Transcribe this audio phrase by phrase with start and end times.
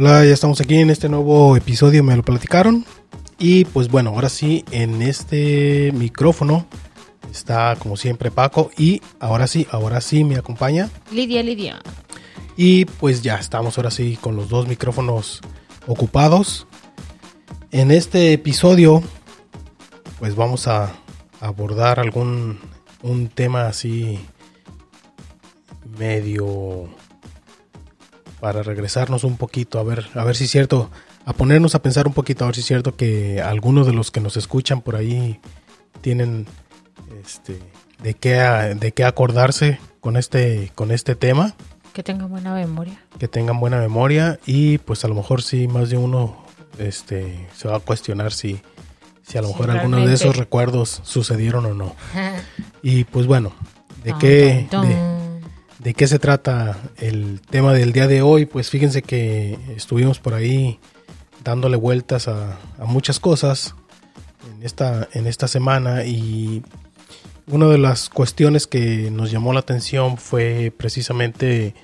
[0.00, 2.84] Hola, ya estamos aquí en este nuevo episodio, me lo platicaron.
[3.36, 6.66] Y pues bueno, ahora sí, en este micrófono
[7.32, 11.80] está como siempre Paco y ahora sí, ahora sí me acompaña Lidia, Lidia.
[12.56, 15.40] Y pues ya estamos ahora sí con los dos micrófonos
[15.88, 16.68] ocupados.
[17.72, 19.02] En este episodio
[20.20, 20.94] pues vamos a
[21.40, 22.60] abordar algún
[23.02, 24.20] un tema así
[25.98, 26.88] medio
[28.40, 30.90] para regresarnos un poquito a ver a ver si es cierto
[31.24, 34.10] a ponernos a pensar un poquito a ver si es cierto que algunos de los
[34.10, 35.40] que nos escuchan por ahí
[36.00, 36.46] tienen
[37.24, 37.60] este
[38.02, 38.34] de qué
[38.78, 41.54] de qué acordarse con este con este tema.
[41.92, 43.02] Que tengan buena memoria.
[43.18, 46.44] Que tengan buena memoria y pues a lo mejor sí más de uno
[46.78, 48.60] este se va a cuestionar si
[49.22, 51.94] si a lo mejor algunos de esos recuerdos sucedieron o no.
[52.82, 53.52] y pues bueno,
[54.02, 55.17] ¿de qué, De,
[55.96, 58.46] qué se trata el tema del día de hoy?
[58.46, 60.78] Pues fíjense que estuvimos por ahí
[61.44, 63.74] dándole vueltas a, muchas cosas
[64.52, 66.62] en esta, en esta semana y
[67.46, 71.74] una de las cuestiones que nos llamó la atención fue precisamente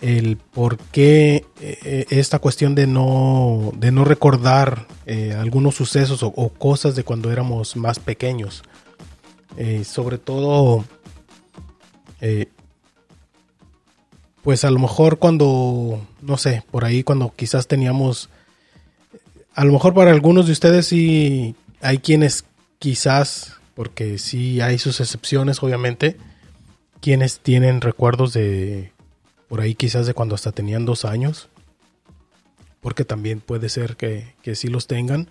[0.00, 6.32] el por qué eh, esta cuestión de no, de no recordar eh, algunos sucesos o,
[6.50, 8.62] cosas de cuando éramos más pequeños.
[9.56, 10.84] Eh, sobre todo,
[14.48, 18.30] pues a lo mejor cuando, no sé, por ahí cuando quizás teníamos,
[19.54, 22.46] a lo mejor para algunos de ustedes sí hay quienes
[22.78, 26.16] quizás, porque sí hay sus excepciones obviamente,
[27.02, 28.90] quienes tienen recuerdos de
[29.48, 31.50] por ahí quizás de cuando hasta tenían dos años,
[32.80, 35.28] porque también puede ser que, que sí los tengan.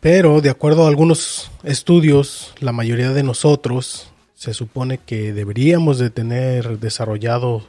[0.00, 4.11] Pero de acuerdo a algunos estudios, la mayoría de nosotros
[4.42, 7.62] se supone que deberíamos de tener desarrollado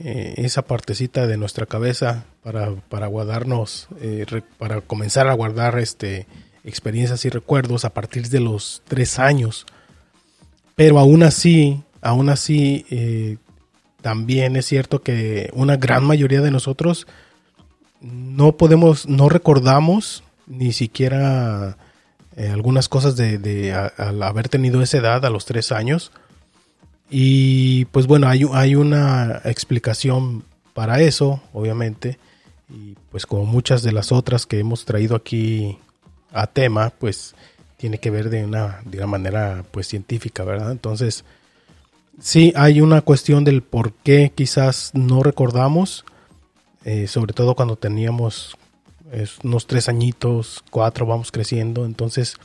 [0.00, 4.26] eh, esa partecita de nuestra cabeza para, para guardarnos, eh,
[4.58, 6.26] para comenzar a guardar este,
[6.64, 9.64] experiencias y recuerdos a partir de los tres años.
[10.74, 13.36] Pero aún así, aún así, eh,
[14.00, 17.06] también es cierto que una gran mayoría de nosotros
[18.00, 21.78] no podemos, no recordamos ni siquiera
[22.36, 26.12] eh, algunas cosas de, al haber tenido esa edad a los tres años.
[27.10, 30.44] Y pues bueno, hay, hay una explicación
[30.74, 32.18] para eso, obviamente.
[32.70, 35.78] Y pues como muchas de las otras que hemos traído aquí
[36.32, 37.34] a tema, pues
[37.76, 40.72] tiene que ver de una, de una manera pues científica, ¿verdad?
[40.72, 41.24] Entonces,
[42.20, 46.04] Sí, hay una cuestión del por qué quizás no recordamos,
[46.84, 48.56] eh, sobre todo cuando teníamos
[49.42, 51.84] unos tres añitos, cuatro, vamos creciendo.
[51.84, 52.36] Entonces,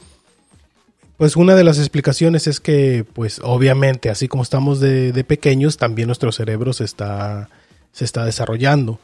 [1.18, 6.08] pues una de las explicaciones es que, pues obviamente, así como estamos de, pequeños, también
[6.08, 7.50] nuestro cerebro se está,
[7.92, 9.00] se está desarrollando.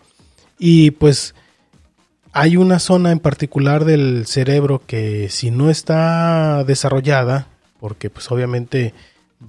[0.59, 1.33] Y pues
[2.31, 7.47] hay una zona en particular del cerebro que si no está desarrollada,
[7.79, 8.93] porque pues obviamente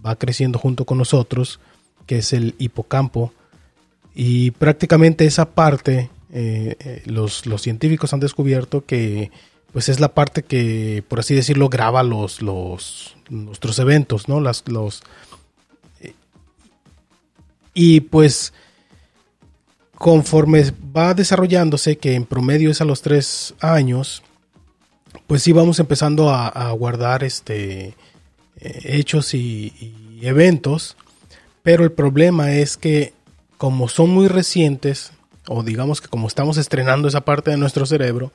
[0.05, 1.61] va creciendo junto con nosotros,
[2.07, 3.33] que es el hipocampo.
[4.15, 9.31] Y prácticamente esa parte, eh, eh, los, los, científicos han descubierto que
[9.73, 14.41] pues es la parte que, por así decirlo, graba los, los nuestros eventos, ¿no?
[14.41, 15.05] Las, los,
[16.01, 16.13] eh,
[17.73, 18.53] y pues
[19.95, 24.25] conforme va desarrollándose, que en promedio es a los tres años,
[25.29, 27.95] pues sí vamos empezando a, guardar este
[28.61, 30.97] hechos y, eventos,
[31.63, 33.13] pero el problema es que
[33.57, 35.13] como son muy recientes,
[35.49, 38.33] o digamos que como estamos estrenando esa parte de nuestro cerebro,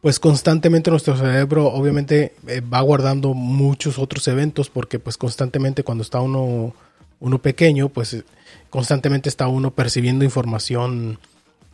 [0.00, 6.02] pues constantemente nuestro cerebro obviamente eh, va guardando muchos otros eventos porque pues constantemente cuando
[6.02, 6.74] está uno,
[7.20, 8.22] uno pequeño, pues
[8.68, 11.18] constantemente está uno percibiendo información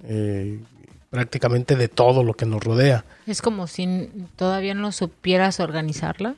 [0.05, 0.61] eh,
[1.11, 3.05] prácticamente de todo lo que nos rodea.
[3.27, 6.37] Es como si todavía no supieras organizarla.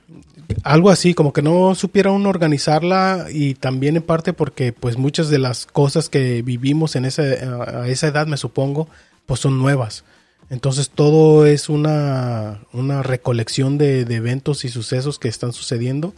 [0.64, 5.28] Algo así, como que no supiera uno organizarla y también en parte porque pues muchas
[5.28, 8.88] de las cosas que vivimos en esa, a esa edad, me supongo,
[9.26, 10.04] pues son nuevas.
[10.50, 16.14] Entonces todo es una, una recolección de, de eventos y sucesos que están sucediendo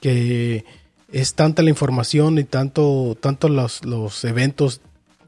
[0.00, 0.64] que
[1.12, 4.80] es tanta la información y tanto, tanto los, los eventos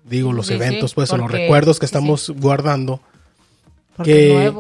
[0.09, 3.01] digo, los eventos, pues, o los recuerdos que estamos guardando.
[4.03, 4.53] que,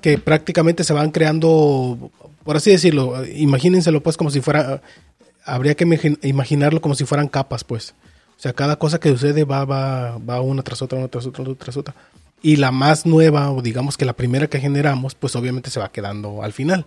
[0.00, 2.10] que prácticamente se van creando,
[2.44, 4.80] por así decirlo, imagínenselo pues como si fuera,
[5.44, 7.94] habría que imaginarlo como si fueran capas, pues.
[8.36, 11.44] O sea, cada cosa que sucede va, va, va una tras otra, una tras otra,
[11.44, 11.94] una tras otra.
[12.42, 15.92] Y la más nueva, o digamos que la primera que generamos, pues obviamente se va
[15.92, 16.86] quedando al final.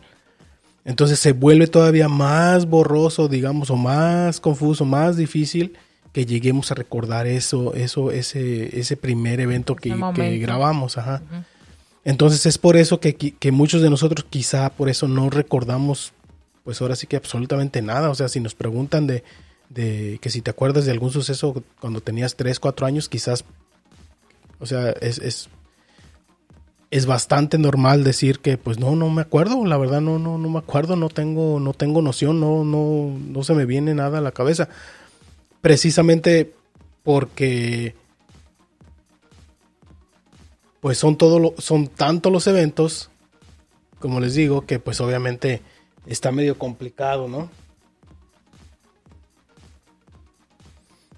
[0.84, 5.78] Entonces se vuelve todavía más borroso, digamos, o más confuso, más difícil
[6.16, 11.22] que lleguemos a recordar eso, eso, ese, ese primer evento que, que grabamos, ajá.
[12.06, 16.14] Entonces es por eso que, que, muchos de nosotros quizá por eso no recordamos,
[16.64, 18.10] pues ahora sí que absolutamente nada.
[18.10, 19.26] O sea, si nos preguntan de,
[19.68, 23.44] de que si te acuerdas de algún suceso cuando tenías 3, 4 años, quizás,
[24.62, 25.50] o sea, es, es,
[26.92, 30.50] es bastante normal decir que pues no, no me acuerdo, la verdad no, no, no
[30.50, 34.22] me acuerdo, no tengo, no tengo noción, no, no, no se me viene nada a
[34.22, 34.70] la cabeza.
[35.66, 36.54] Precisamente
[37.02, 37.96] porque
[40.80, 43.10] pues son todo son tanto los eventos,
[43.98, 45.64] como les digo, que pues obviamente
[46.06, 47.50] está medio complicado, ¿no?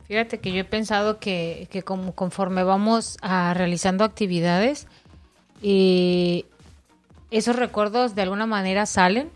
[0.08, 4.88] Fíjate que yo he pensado que, que como conforme vamos a realizando actividades,
[5.62, 6.46] y
[7.32, 9.30] esos recuerdos de alguna manera salen,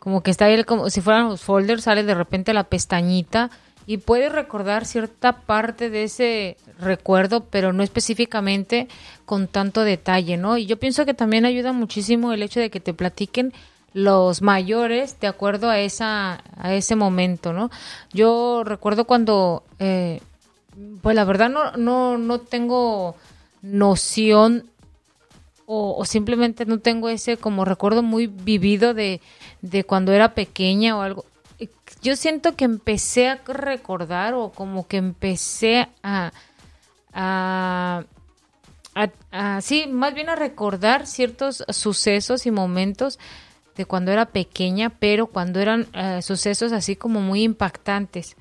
[0.00, 3.50] como que está ahí como si fueran los folders, sale de repente la pestañita
[3.86, 8.88] y puedes recordar cierta parte de ese recuerdo, pero no específicamente
[9.26, 10.56] con tanto detalle, ¿no?
[10.56, 13.52] Y yo pienso que también ayuda muchísimo el hecho de que te platiquen
[13.92, 17.70] los mayores de acuerdo a esa a ese momento, ¿no?
[18.12, 20.20] Yo recuerdo cuando eh,
[21.00, 23.14] pues la verdad no no no tengo
[23.62, 24.64] noción
[25.66, 29.22] o, o, simplemente no tengo ese como recuerdo muy vivido de,
[29.62, 31.24] de cuando era pequeña o algo
[32.04, 36.32] yo siento que empecé a recordar o como que empecé a,
[37.14, 38.04] a,
[39.62, 43.18] sí, más bien a recordar ciertos sucesos y momentos
[43.74, 48.36] de cuando era pequeña, pero cuando eran eh, sucesos así como muy impactantes.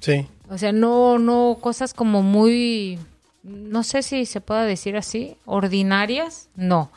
[0.00, 0.26] Sí.
[0.48, 2.98] O sea, no, no, cosas como muy,
[3.42, 6.90] no sé si se pueda decir así, ordinarias, no.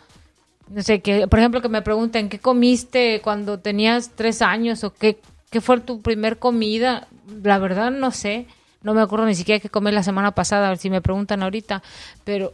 [0.69, 4.93] No sé, que, por ejemplo, que me pregunten, ¿qué comiste cuando tenías tres años o
[4.93, 5.19] qué
[5.49, 7.07] ¿Qué fue tu primer comida?
[7.43, 8.47] La verdad no sé.
[8.83, 11.43] No me acuerdo ni siquiera qué comí la semana pasada, a ver si me preguntan
[11.43, 11.81] ahorita.
[12.23, 12.53] Pero,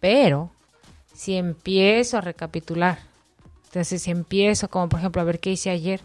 [0.00, 0.50] pero,
[1.14, 2.98] si empiezo a recapitular,
[3.66, 6.00] entonces si empiezo como por ejemplo a ver qué hice ayer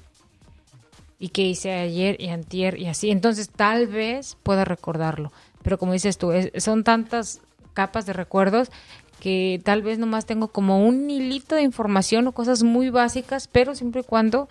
[1.19, 5.31] y qué hice ayer y antier y así, entonces tal vez pueda recordarlo.
[5.63, 7.41] Pero como dices tú, son tantas
[7.73, 8.71] capas de recuerdos
[9.19, 13.75] que tal vez nomás tengo como un hilito de información o cosas muy básicas, pero
[13.75, 14.47] siempre y cuando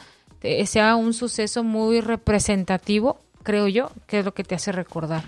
[0.67, 5.25] sea un suceso muy representativo, creo yo, que es lo que te hace recordar.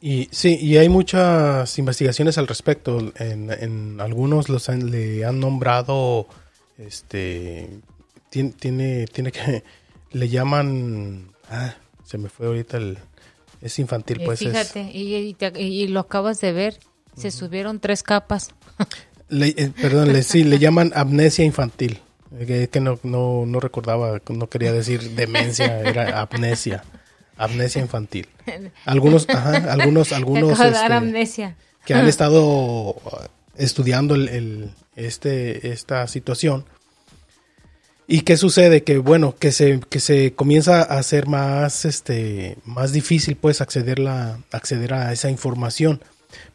[0.00, 3.12] Y sí, y hay muchas investigaciones al respecto.
[3.18, 6.26] En, algunos los le han nombrado,
[6.76, 7.70] este,
[8.28, 9.62] tiene, tiene, que,
[10.10, 12.98] le llaman, ah, se me fue ahorita el,
[13.60, 14.40] es infantil, eh, pues.
[14.40, 16.80] Fíjate, y, lo acabas de ver,
[17.16, 18.50] se subieron tres capas.
[19.30, 22.00] Eh, perdón, le, sí, le llaman amnesia infantil.
[22.38, 26.84] Es que no, no, no recordaba, no quería decir demencia, era amnesia.
[27.36, 28.28] Amnesia infantil.
[28.84, 32.96] Algunos, ajá, algunos, algunos este, que han estado
[33.56, 36.64] estudiando el, este, esta situación.
[38.06, 38.82] ¿Y qué sucede?
[38.82, 43.98] Que bueno, que se, que se comienza a hacer más, este, más difícil pues acceder,
[43.98, 46.02] la, acceder a esa información.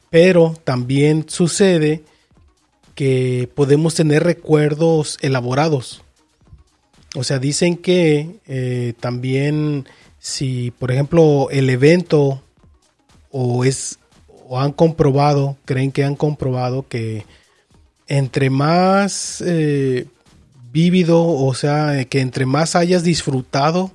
[0.10, 2.04] Pero también sucede
[2.98, 6.02] que podemos tener recuerdos elaborados.
[7.14, 9.86] O sea, dicen que eh, también
[10.18, 12.42] si, por ejemplo, el evento
[13.30, 14.00] o es
[14.50, 17.24] o han comprobado, creen que han comprobado que
[18.08, 20.08] entre más eh,
[20.72, 23.92] vívido, o sea, que entre más hayas disfrutado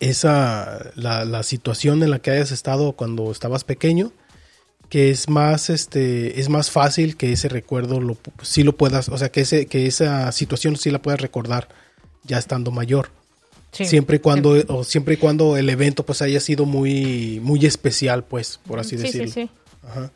[0.00, 4.12] esa la, la situación en la que hayas estado cuando estabas pequeño,
[4.88, 9.18] que es más este es más fácil que ese recuerdo lo sí lo puedas o
[9.18, 11.68] sea que ese que esa situación sí la puedas recordar
[12.26, 13.10] ya estando mayor.
[13.72, 18.24] Siempre y cuando o siempre y cuando el evento pues haya sido muy muy especial
[18.24, 19.50] pues por así decirlo.
[19.82, 20.10] Ajá.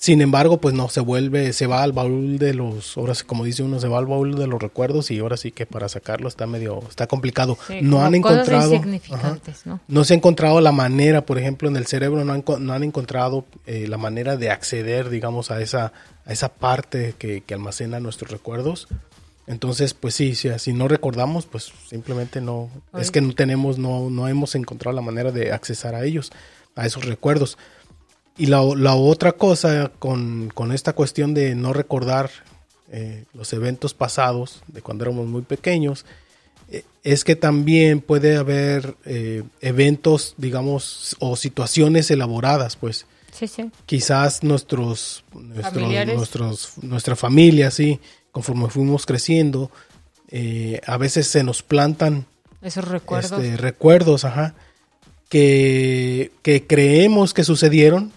[0.00, 3.62] Sin embargo, pues no, se vuelve, se va al baúl de los, ahora como dice
[3.62, 6.46] uno, se va al baúl de los recuerdos y ahora sí que para sacarlo está
[6.46, 7.58] medio, está complicado.
[7.82, 9.80] no han encontrado, ¿no?
[9.86, 10.04] ¿no?
[10.04, 13.44] se ha encontrado la manera, por ejemplo, en el cerebro no han, no han encontrado
[13.66, 15.92] eh, la manera de acceder, digamos, a esa,
[16.24, 18.88] a esa parte que, que almacena nuestros recuerdos.
[19.46, 24.28] Entonces, pues sí, si no recordamos, pues simplemente no, es que no tenemos, no, no
[24.28, 26.32] hemos encontrado la manera de accesar a ellos,
[26.74, 27.58] a esos recuerdos.
[28.40, 32.30] Y la, otra cosa con, esta cuestión de no recordar
[32.90, 36.06] eh, los eventos pasados de cuando éramos muy pequeños,
[36.70, 43.04] eh, es que también puede haber eh, eventos, digamos, o situaciones elaboradas, pues.
[43.30, 43.70] Sí, sí.
[43.84, 48.00] Quizás nuestros, nuestros, nuestra familia, sí,
[48.32, 49.70] conforme fuimos creciendo,
[50.86, 52.24] a veces se nos plantan
[52.62, 53.32] esos recuerdos.
[53.32, 54.54] Este, recuerdos, ajá
[55.28, 58.12] que, que creemos que sucedieron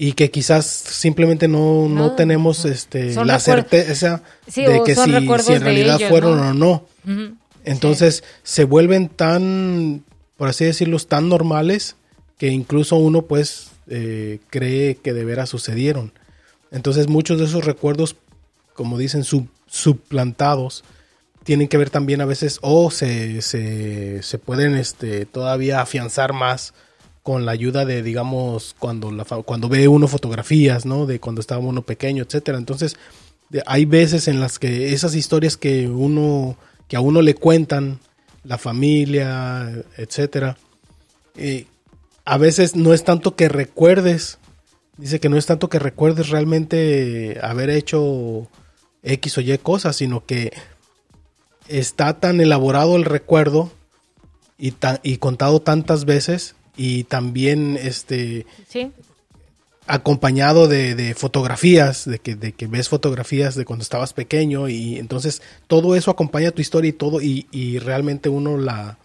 [0.00, 4.94] y que quizás simplemente no, no, No, tenemos este, son la certeza Sí, de que
[4.94, 5.02] si,
[5.42, 6.48] si en realidad ellos, fueron ¿no?
[6.50, 7.34] o no.
[7.64, 10.04] Entonces se vuelven tan,
[10.36, 11.96] por así decirlo, tan normales
[12.38, 16.12] que incluso uno pues eh, cree que de veras sucedieron.
[16.70, 18.14] Entonces muchos de esos recuerdos,
[18.74, 20.84] como dicen, sub- suplantados,
[21.42, 26.74] tienen que ver también a veces o se, se, se pueden este, todavía afianzar más
[27.28, 29.12] con la ayuda de, digamos, cuando,
[29.44, 31.04] cuando ve uno fotografías, ¿no?
[31.04, 32.56] De cuando estaba uno pequeño, etcétera.
[32.56, 32.96] Entonces,
[33.66, 36.56] hay veces en las que esas historias que uno,
[36.88, 37.98] que a uno le cuentan,
[38.44, 40.56] la familia, etcétera,
[41.36, 41.66] eh,
[42.24, 44.38] a veces no es tanto que recuerdes,
[44.96, 48.48] dice que no es tanto que recuerdes realmente haber hecho
[49.02, 50.54] X o Y cosas, sino que
[51.68, 53.70] está tan elaborado el recuerdo
[54.56, 58.90] y, ta- y contado tantas veces y también este Sí,
[59.86, 64.98] acompañado de, de fotografías, de que, de que ves fotografías de cuando estabas pequeño y
[64.98, 68.98] entonces todo eso acompaña tu historia y todo y, y realmente uno la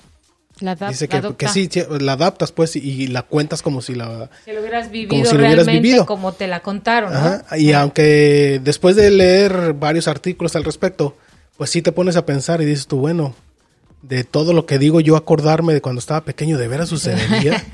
[0.60, 4.30] la dice que, que sí, la adaptas pues y, la cuentas como si la...
[4.46, 6.06] Lo hubieras vivido si lo hubieras realmente vivido.
[6.06, 7.18] como te la contaron, ¿no?
[7.18, 11.18] Ajá, Y aunque después de leer varios artículos al respecto,
[11.58, 13.34] pues sí te pones a pensar y dices tú, bueno,
[14.04, 17.64] de todo lo que digo yo acordarme de cuando estaba pequeño, ¿de veras sucedería?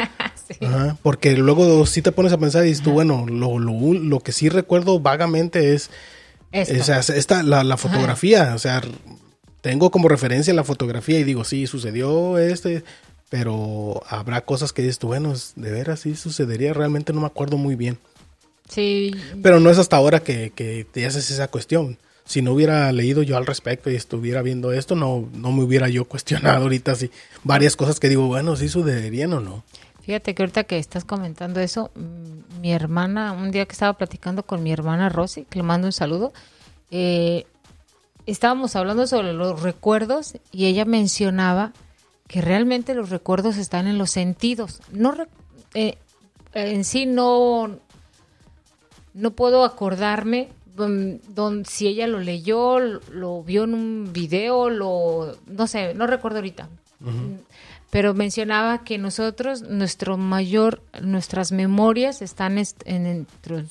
[0.49, 0.65] Sí.
[0.65, 4.19] Ajá, porque luego sí te pones a pensar y dices tú, bueno, lo, lo, lo
[4.19, 5.91] que sí recuerdo vagamente es,
[6.51, 6.73] Esto.
[6.81, 8.81] o sea, esta, la, la fotografía, o sea,
[9.61, 12.83] tengo como referencia la fotografía y digo, sí, sucedió este,
[13.29, 17.57] pero habrá cosas que dices tú, bueno, de veras sí sucedería, realmente no me acuerdo
[17.57, 17.99] muy bien.
[18.67, 19.11] Sí,
[19.43, 21.99] Pero no es hasta ahora que, que te haces esa cuestión.
[22.29, 25.89] Si no hubiera leído yo al respecto y estuviera viendo esto, no, no me hubiera
[25.89, 27.09] yo cuestionado ahorita así
[27.43, 29.63] varias cosas que digo, bueno, sí sucederían o no.
[30.03, 34.43] Fíjate que ahorita que estás comentando eso, mm, mi hermana, un día que estaba platicando
[34.43, 36.31] con mi hermana Rosy, que le mando un saludo,
[36.91, 37.47] eh,
[38.27, 41.73] estábamos hablando sobre los recuerdos y ella mencionaba
[42.27, 44.83] que realmente los recuerdos están en los sentidos.
[44.91, 45.15] No
[45.73, 45.97] eh,
[46.53, 47.79] en sí no,
[49.15, 55.35] no puedo acordarme don, si ella lo leyó, lo, lo vio en un video, lo
[55.47, 56.69] no sé, no recuerdo ahorita.
[57.89, 63.65] Pero mencionaba que nosotros, nuestro mayor, nuestras memorias están est- en, nuestros,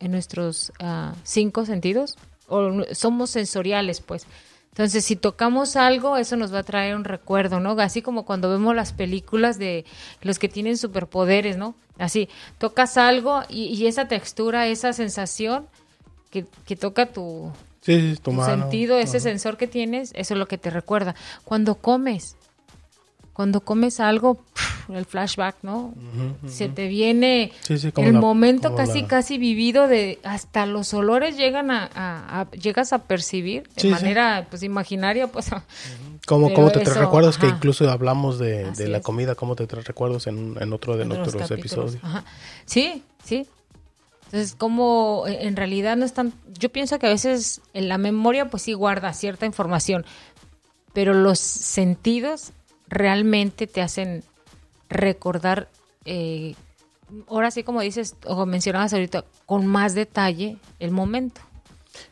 [0.00, 2.16] en nuestros ah, cinco sentidos,
[2.48, 4.26] o somos sensoriales, pues.
[4.70, 7.72] Entonces, si tocamos algo, eso nos va a traer un recuerdo, ¿no?
[7.80, 9.84] Así como cuando vemos las películas de
[10.22, 11.74] los que tienen superpoderes, ¿no?
[11.98, 12.28] Así,
[12.58, 15.66] tocas algo y, y esa textura, esa sensación
[16.30, 17.50] que, que toca tu,
[17.82, 18.62] Sí, tu tu mano.
[18.62, 21.14] sentido, ese sensor que tienes, eso es lo que te recuerda.
[21.44, 22.36] Cuando comes,
[23.32, 24.38] cuando comes algo,
[24.92, 25.94] el flashback, ¿no?
[26.46, 30.92] Se te viene Sí, sí, el la- momento casi, la- casi vivido de hasta los
[30.92, 35.46] olores llegan a, a- a- llegas a percibir de Sí, manera pues imaginaria, pues
[36.26, 37.56] Como, Pero como te traes eso, recuerdos, que ajá.
[37.56, 41.08] incluso hablamos de, de la comida, cómo te traes recuerdos en, en otro de en
[41.08, 41.96] nuestros episodios.
[42.02, 42.24] Ajá.
[42.66, 43.46] Sí, sí.
[44.30, 48.48] Entonces, como eh, en realidad no están, yo pienso que a veces en la memoria
[48.48, 50.06] pues sí guarda cierta información,
[50.92, 52.52] pero los sentidos
[52.88, 54.22] realmente te hacen
[54.88, 55.68] recordar,
[56.04, 56.54] eh,
[57.26, 61.40] ahora sí como dices o mencionabas ahorita, con más detalle el momento.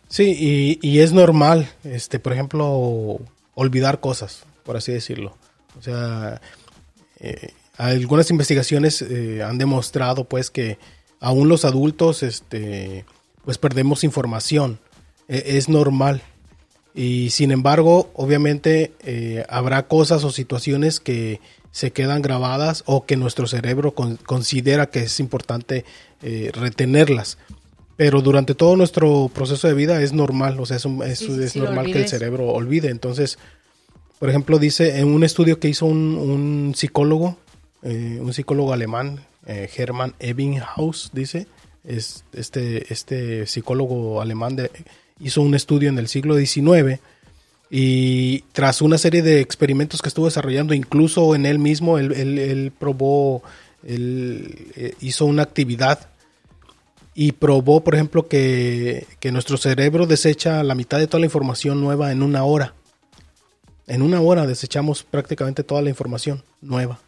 [0.08, 3.20] Sí, y, y es normal, este, por ejemplo,
[3.54, 5.36] olvidar cosas, por así decirlo.
[5.78, 6.40] O sea,
[7.20, 10.78] eh, algunas investigaciones eh, han demostrado, pues, que
[11.20, 13.04] aún los adultos, este,
[13.44, 14.78] pues, perdemos información.
[15.28, 16.22] E- es normal.
[16.94, 23.16] Y sin embargo, obviamente, eh, habrá cosas o situaciones que se quedan grabadas o que
[23.16, 25.84] nuestro cerebro con- considera que es importante
[26.22, 27.38] eh, retenerlas.
[27.96, 31.26] Pero durante todo nuestro proceso de vida es normal, o sea, es, un- es- Sí,
[31.40, 32.88] es normal que el cerebro olvide.
[32.90, 33.38] Entonces,
[34.18, 37.36] por ejemplo, dice en un estudio que hizo un, un psicólogo,
[37.82, 41.46] eh, un psicólogo alemán, eh, Hermann Ebbinghaus, dice,
[41.84, 44.56] es, este, este psicólogo alemán
[45.20, 47.00] hizo un estudio en el siglo XIX
[47.70, 52.38] y tras una serie de experimentos que estuvo desarrollando, incluso en él mismo, él, él-
[52.38, 53.42] él probó,
[53.86, 56.08] él eh, hizo una actividad
[57.14, 61.80] y probó, por ejemplo, que, que nuestro cerebro desecha la mitad de toda la información
[61.80, 62.74] nueva en una hora.
[63.86, 67.00] En una hora desechamos prácticamente toda la información nueva.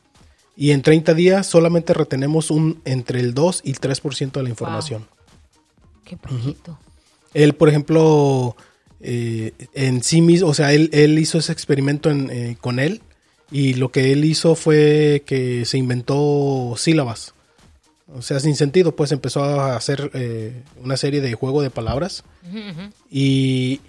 [0.61, 4.50] Y en 30 días solamente retenemos un entre el 2 y el 3% de la
[4.50, 5.07] información.
[6.05, 6.79] Qué poquito.
[7.33, 8.57] Él, por ejemplo,
[9.00, 13.00] eh, en sí mismo, o sea, él, él hizo ese experimento en, eh, con él
[13.50, 17.33] Y lo que él hizo fue que se inventó sílabas.
[18.14, 22.23] O sea, sin sentido, pues empezó a hacer eh, una serie de juego de palabras.
[23.11, 23.81] Y,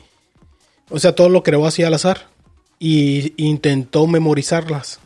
[0.89, 2.29] o sea, todo lo creó así al azar.
[2.79, 5.01] Y intentó memorizarlas.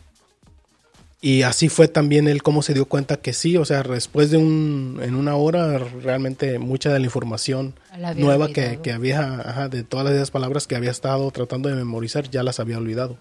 [1.22, 4.38] Y así fue también él como se dio cuenta que sí, o sea, después de
[4.38, 7.74] un, en una hora, realmente mucha de la información
[8.15, 12.29] nueva que, que, había, ajá, de todas esas palabras que había estado tratando de memorizar,
[12.29, 13.17] ya las había olvidado.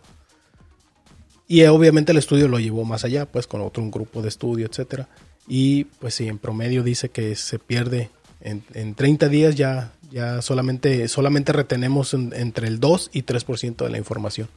[1.47, 4.67] Y obviamente el estudio lo llevó más allá, pues con otro un grupo de estudio,
[4.67, 5.09] etcétera.
[5.47, 8.11] Y pues sí, en promedio dice que se pierde
[8.41, 13.91] en, en 30 días ya, ya solamente, solamente retenemos entre el 2 y 3% de
[13.91, 14.49] la información.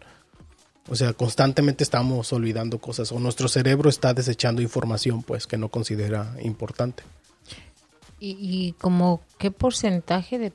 [0.90, 5.70] O sea, constantemente estamos olvidando cosas o nuestro cerebro está desechando información pues que no
[5.70, 7.04] considera importante.
[8.20, 10.54] ¿Y, como qué porcentaje de, eh,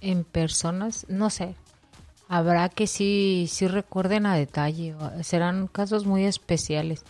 [0.00, 1.56] en personas, no sé,
[2.28, 4.94] habrá que sí, sí recuerden a detalle?
[5.22, 7.02] Serán casos muy especiales.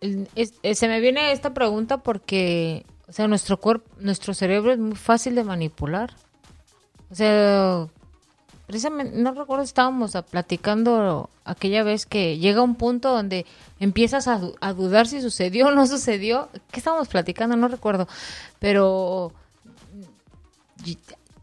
[0.00, 4.96] Eh, se me viene esta pregunta porque, o sea, nuestro cuerpo, nuestro cerebro es muy
[4.96, 6.12] fácil de manipular.
[7.10, 7.86] O sea,
[8.66, 13.46] precisamente, no recuerdo estábamos platicando aquella vez que llega un punto donde
[13.80, 14.38] empiezas a,
[14.72, 16.48] dudar si sucedió o no sucedió.
[16.70, 17.56] ¿Qué estábamos platicando?
[17.56, 18.08] No recuerdo.
[18.58, 19.32] Pero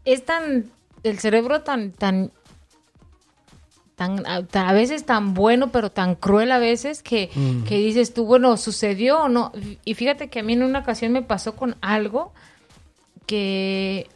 [0.04, 0.70] es tan,
[1.02, 2.32] el cerebro tan, tan,
[3.94, 7.64] tan, a veces tan bueno, pero tan cruel a veces que, mm.
[7.64, 9.52] que dices tú, bueno, sucedió o no.
[9.84, 12.32] Y fíjate que a mí en una ocasión me pasó con algo
[13.26, 14.08] que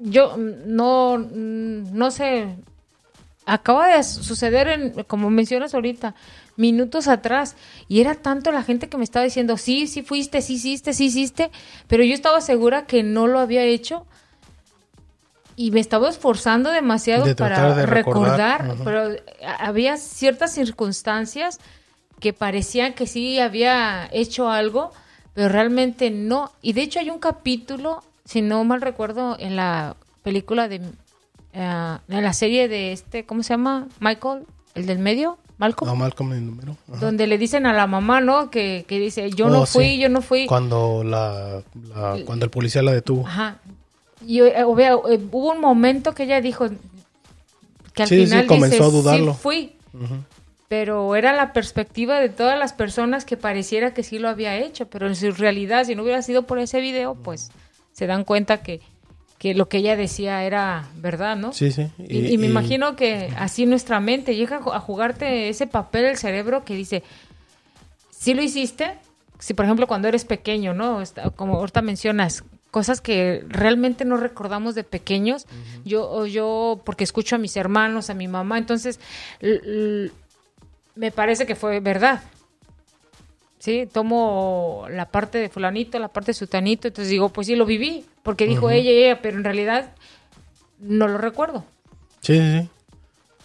[0.00, 2.56] yo no, no sé,
[3.46, 6.14] acaba de suceder, en, como mencionas ahorita,
[6.56, 7.56] minutos atrás,
[7.88, 11.06] y era tanto la gente que me estaba diciendo, sí, sí fuiste, sí hiciste, sí
[11.06, 11.50] hiciste,
[11.86, 14.06] pero yo estaba segura que no lo había hecho
[15.56, 19.16] y me estaba esforzando demasiado para recordar, pero
[19.58, 21.58] había ciertas circunstancias
[22.18, 24.92] que parecían que sí había hecho algo,
[25.34, 26.52] pero realmente no.
[26.62, 30.76] Y de hecho hay un capítulo si no mal recuerdo, en la película de...
[31.52, 33.88] Eh, en la serie de este, ¿cómo se llama?
[33.98, 34.44] Michael,
[34.76, 35.36] el del medio.
[35.58, 35.90] Malcolm.
[35.90, 36.76] No, Malcolm el número.
[37.00, 38.48] Donde le dicen a la mamá, ¿no?
[38.48, 40.46] Que, dice, yo no oh, fui, yo no fui.
[40.46, 41.60] Cuando la,
[42.24, 43.26] cuando el policía la detuvo.
[43.26, 43.58] Ajá.
[44.24, 46.68] Y eh, eh, hubo un momento que ella dijo
[47.94, 49.32] que al final comenzó a dudarlo.
[49.32, 49.76] Sí fui.
[50.68, 54.86] Pero era la perspectiva de todas las personas que pareciera que sí lo había hecho,
[54.86, 57.50] pero en su realidad, si no hubiera sido por ese video, pues
[58.00, 58.80] se dan cuenta que,
[59.42, 61.52] lo que ella decía era verdad, ¿no?
[61.52, 61.90] Sí, sí.
[61.98, 66.74] Y, me imagino que así nuestra mente llega a jugarte ese papel del cerebro que
[66.74, 67.02] dice,
[68.10, 68.96] si lo hiciste,
[69.38, 71.02] si por ejemplo cuando eres pequeño, ¿no?
[71.36, 75.46] Como ahorita mencionas, cosas que realmente no recordamos de pequeños,
[75.84, 78.98] yo, yo, porque escucho a mis hermanos, a mi mamá, entonces
[80.94, 82.22] me parece que fue verdad.
[83.60, 83.88] ¿Sí?
[83.92, 88.04] Tomo la parte de fulanito, la parte de sutanito, entonces digo, pues sí, lo viví,
[88.24, 89.92] porque dijo ella y ella, pero en realidad
[90.80, 91.64] no lo recuerdo.
[92.20, 92.68] Sí, sí,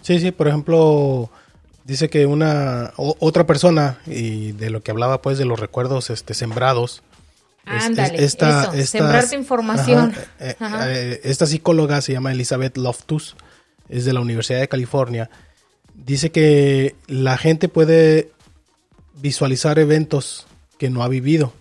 [0.01, 0.19] sí.
[0.19, 1.29] Sí, por ejemplo,
[1.83, 6.33] dice que una otra persona, y de lo que hablaba pues de los recuerdos este,
[6.33, 7.03] sembrados,
[7.65, 10.13] Ándale, esta, sembrarte información.
[10.39, 13.35] Eh, eh, esta psicóloga se llama Elizabeth Loftus,
[13.89, 15.31] es de la Universidad de California.
[15.95, 18.29] Dice que la gente puede
[19.15, 20.45] visualizar eventos
[20.77, 21.53] que no ha vivido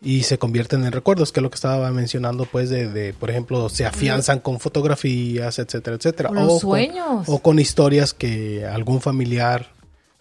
[0.00, 3.68] y se convierten en recuerdos, que es lo que estaba mencionando, pues, de, por ejemplo,
[3.68, 6.30] se afianzan con fotografías, etcétera, etcétera.
[6.30, 7.26] O, sueños.
[7.26, 9.72] Con, o con historias que algún familiar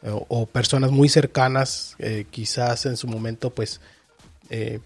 [0.01, 3.81] eh, o, personas muy cercanas, eh, quizás en su momento, pues,
[4.49, 4.79] eh,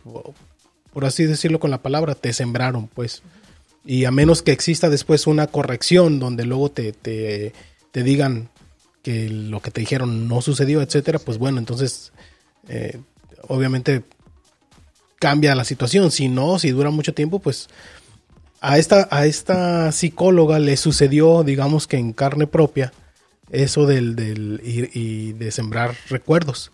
[0.93, 3.21] por así decirlo con la palabra, te sembraron, pues.
[3.85, 7.53] Y a menos que exista después una corrección donde luego te, te,
[7.91, 8.49] te digan,
[9.03, 12.11] que lo que te dijeron no sucedió, etcétera, pues bueno, entonces
[12.67, 12.99] eh,
[13.47, 14.03] obviamente
[15.19, 16.11] cambia la situación.
[16.11, 17.69] Si no, si dura mucho tiempo, pues
[18.59, 22.93] a esta, a esta psicóloga le sucedió, digamos que en carne propia,
[23.51, 26.71] eso del, del y, de sembrar recuerdos.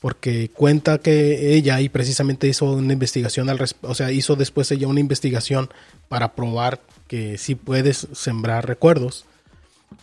[0.00, 4.88] Porque cuenta que ella y precisamente hizo una investigación al o sea, hizo después ella
[4.88, 5.70] una investigación
[6.08, 9.26] para probar que sí puedes sembrar recuerdos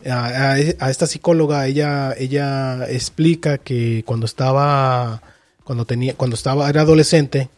[0.05, 5.21] a, esta psicóloga, ella, ella explica que cuando estaba,
[5.63, 7.49] cuando tenía, cuando estaba, era adolescente,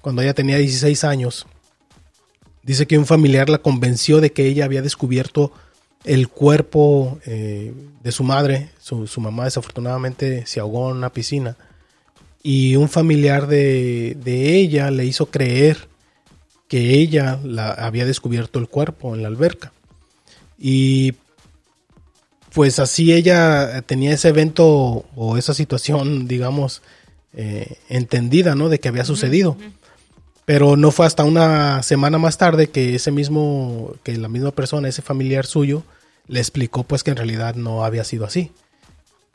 [0.00, 1.46] cuando ella tenía 16 años,
[2.62, 5.52] dice que un familiar la convenció de que ella había descubierto
[6.04, 11.56] el cuerpo eh, de su madre, su, mamá desafortunadamente se ahogó en una piscina,
[12.42, 15.88] y un familiar de, de ella le hizo creer
[16.68, 19.72] que ella la, había descubierto el cuerpo en la alberca.
[20.58, 21.14] Y
[22.52, 26.82] pues así ella tenía ese evento o esa situación, digamos,
[27.34, 28.68] eh, entendida, ¿no?
[28.68, 29.56] De que había sucedido.
[30.44, 34.88] Pero no fue hasta una semana más tarde que ese mismo, que la misma persona,
[34.88, 35.82] ese familiar suyo,
[36.26, 38.50] le explicó pues que en realidad no había sido así.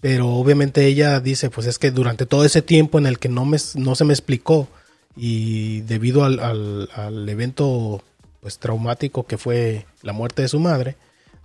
[0.01, 3.45] Pero obviamente ella dice, pues es que durante todo ese tiempo en el que no,
[3.45, 4.67] me, no se me explicó
[5.15, 8.03] y debido al, al evento
[8.41, 10.97] pues traumático que fue la muerte de su madre,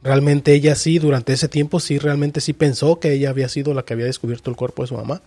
[0.03, 3.85] realmente ella sí, durante ese tiempo sí, realmente sí pensó que ella había sido la
[3.85, 5.23] que había descubierto el cuerpo de su mamá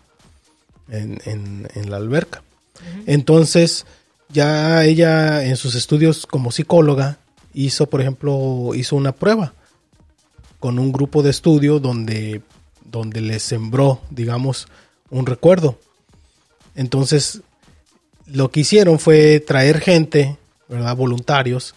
[0.89, 2.43] en, la alberca.
[3.05, 3.85] Entonces,
[4.29, 7.17] ya ella en sus estudios como psicóloga
[7.53, 9.53] hizo, por ejemplo, hizo una prueba
[10.59, 12.41] con un grupo de estudio donde,
[12.85, 14.67] donde le sembró, digamos,
[15.09, 15.79] un recuerdo.
[16.75, 17.41] Entonces,
[18.25, 20.37] lo que hicieron fue traer gente,
[20.69, 20.95] ¿verdad?
[20.95, 21.75] Voluntarios,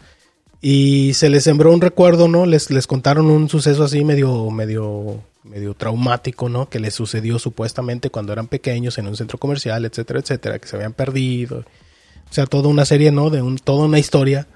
[0.67, 2.47] y se les sembró un recuerdo, ¿no?
[2.47, 6.71] Les, les contaron un suceso así medio, medio, medio traumático, ¿no?
[6.71, 10.77] Que les sucedió supuestamente cuando eran pequeños en un centro comercial, etcétera, etcétera, que se
[10.77, 11.59] habían perdido.
[11.59, 13.29] O sea, toda una serie, ¿no?
[13.29, 14.47] De un, toda una historia.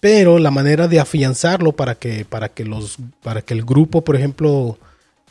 [0.00, 4.16] Pero la manera de afianzarlo para que, para que los, para que el grupo, por
[4.16, 4.78] ejemplo,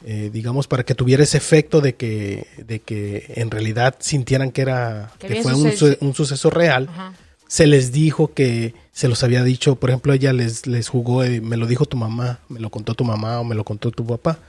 [0.06, 4.62] eh, digamos, para que tuviera ese efecto de que, de que en realidad sintieran que
[4.62, 6.88] era, que, fue un, un, suceso real.
[6.92, 7.14] Ajá
[7.54, 11.40] se les dijo que se los había dicho, por ejemplo, ella les, les jugó, eh,
[11.40, 14.04] me lo dijo tu mamá, me lo contó tu mamá o me lo contó tu
[14.08, 14.40] papá.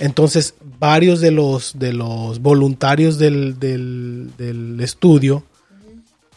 [0.00, 5.44] Entonces, varios de los, de los voluntarios del, del, estudio,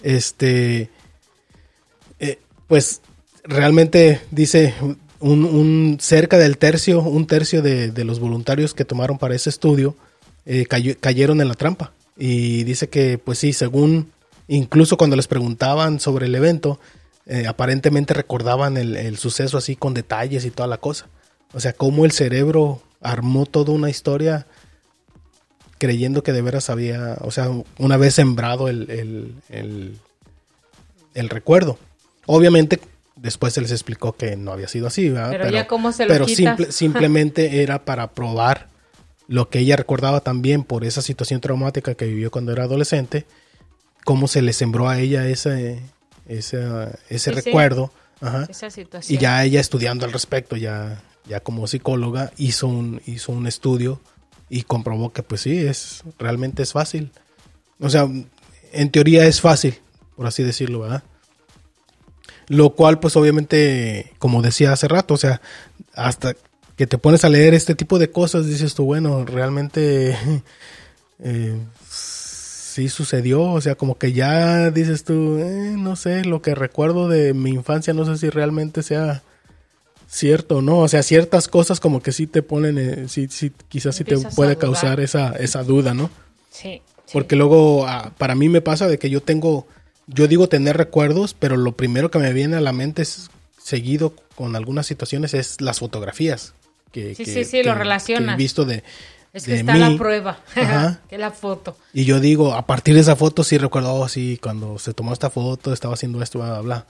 [0.01, 0.89] este,
[2.21, 3.01] eh, pues
[3.43, 4.73] realmente dice
[5.19, 9.97] un, cerca del tercio, un tercio de, los voluntarios que tomaron para ese estudio
[10.45, 11.91] eh, cayeron en la trampa.
[12.17, 14.13] Y dice que, pues sí, según
[14.51, 16.79] Incluso cuando les preguntaban sobre el evento,
[17.27, 21.07] eh, aparentemente recordaban el, suceso así con detalles y toda la cosa.
[21.53, 24.47] O sea, cómo el cerebro armó toda una historia
[25.77, 31.77] creyendo que de veras había, o sea, una vez sembrado el, el, recuerdo.
[32.25, 32.79] Obviamente,
[33.15, 35.29] después se les explicó que no había sido así, ¿verdad?
[35.29, 36.25] Pero, ya cómo se lo Pero
[36.71, 38.67] simplemente era para probar
[39.27, 43.27] lo que ella recordaba también por esa situación traumática que vivió cuando era adolescente
[44.05, 45.81] cómo se le sembró a ella ese,
[46.27, 47.91] ese, recuerdo.
[48.49, 49.17] Esa situación.
[49.17, 54.01] Y ya ella estudiando al respecto, ya, ya como psicóloga, hizo un, hizo un estudio
[54.49, 57.11] y comprobó que pues sí, es, realmente es fácil.
[57.79, 58.07] O sea,
[58.71, 59.79] en teoría es fácil,
[60.15, 61.03] por así decirlo, ¿verdad?
[62.47, 65.39] Lo cual, pues obviamente, como decía hace rato, o sea,
[65.93, 66.35] hasta
[66.75, 70.17] que te pones a leer este tipo de cosas, dices tú, bueno, realmente
[71.19, 71.59] eh,
[72.69, 77.09] sí sucedió, o sea, como que ya dices tú, eh, no sé, lo que recuerdo
[77.09, 79.23] de mi infancia, no sé si realmente sea
[80.07, 83.51] cierto o no, o sea, ciertas cosas como que sí te ponen, eh, sí, sí,
[83.67, 86.09] quizás sí te puede causar esa, esa duda, ¿no?
[86.51, 89.67] Sí, Porque luego, ah, para mí me pasa de que yo tengo,
[90.07, 93.29] yo digo tener recuerdos, pero lo primero que me viene a la mente es
[93.61, 96.53] seguido con algunas situaciones es las fotografías.
[96.91, 98.33] Que, sí, sí, sí, lo relacionas.
[98.33, 98.83] he visto de,
[99.33, 100.39] es que está la prueba,
[101.09, 101.77] que la foto.
[101.93, 105.13] Y yo digo, a partir de esa foto sí recuerdo, oh, sí, cuando se tomó
[105.13, 106.85] esta foto estaba haciendo esto, bla, bla, bla.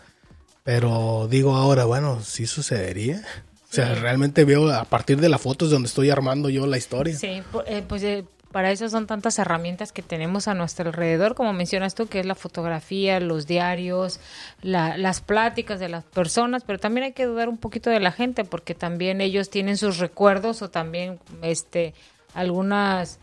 [0.64, 3.22] Pero digo ahora, bueno, sí sucedería.
[3.72, 6.78] O sea, realmente veo a partir de la foto es donde estoy armando yo la
[6.78, 7.16] historia.
[7.16, 11.54] Sí, eh, pues eh, para eso son tantas herramientas que tenemos a nuestro alrededor, como
[11.54, 14.20] mencionas tú, que es la fotografía, los diarios,
[14.64, 18.44] las pláticas de las personas, pero también hay que dudar un poquito de la gente,
[18.44, 21.94] porque también ellos tienen sus recuerdos o también este
[22.34, 23.20] algunos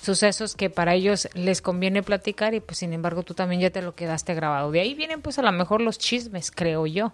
[0.00, 3.82] sucesos que para ellos les conviene platicar y pues sin embargo tú también ya te
[3.82, 4.70] lo quedaste grabado.
[4.70, 7.12] De ahí vienen pues a lo mejor los chismes, creo yo.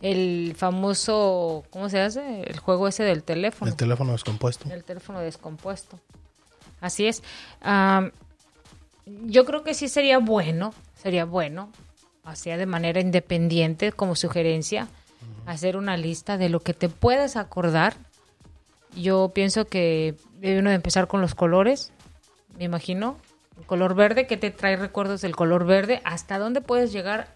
[0.00, 2.42] El famoso, ¿cómo se hace?
[2.42, 3.70] El juego ese del teléfono.
[3.70, 4.72] El teléfono descompuesto.
[4.72, 6.00] El teléfono descompuesto.
[6.80, 7.22] Así es.
[9.04, 11.70] yo creo que sí sería bueno, sería bueno,
[12.24, 14.88] hacía de manera independiente como sugerencia,
[15.44, 17.96] hacer una lista de lo que te puedes acordar
[18.96, 21.92] yo pienso que debe uno de empezar con los colores,
[22.58, 23.16] me imagino.
[23.58, 26.00] El color verde, ¿qué te trae recuerdos del color verde?
[26.04, 27.28] ¿Hasta dónde puedes llegar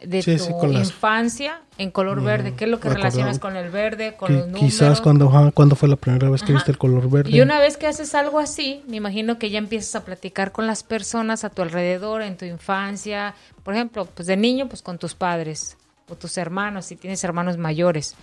[0.00, 2.54] de tu infancia en color verde?
[2.54, 4.60] ¿Qué es lo que relacionas con el verde, con los números?
[4.60, 7.30] Quizás cuando, cuando fue la primera vez que viste el color verde.
[7.30, 10.66] Y una vez que haces algo así, me imagino que ya empiezas a platicar con
[10.66, 13.34] las personas a tu alrededor, en tu infancia.
[13.62, 15.76] Por ejemplo, pues de niño, pues con tus padres
[16.08, 18.16] o tus hermanos, si tienes hermanos mayores.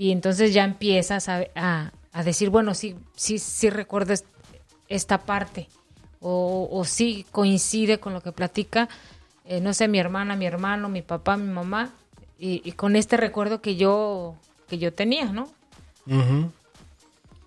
[0.00, 4.14] Y entonces ya empiezas a, a, decir, bueno, sí, sí, sí recuerdo
[4.88, 5.68] esta parte.
[6.20, 8.88] O, o sí coincide con lo que platica,
[9.44, 11.92] eh, no sé, mi hermana, mi hermano, mi papá, mi mamá.
[12.38, 14.36] Y, con este recuerdo que yo,
[14.68, 15.50] que yo tenía, ¿no?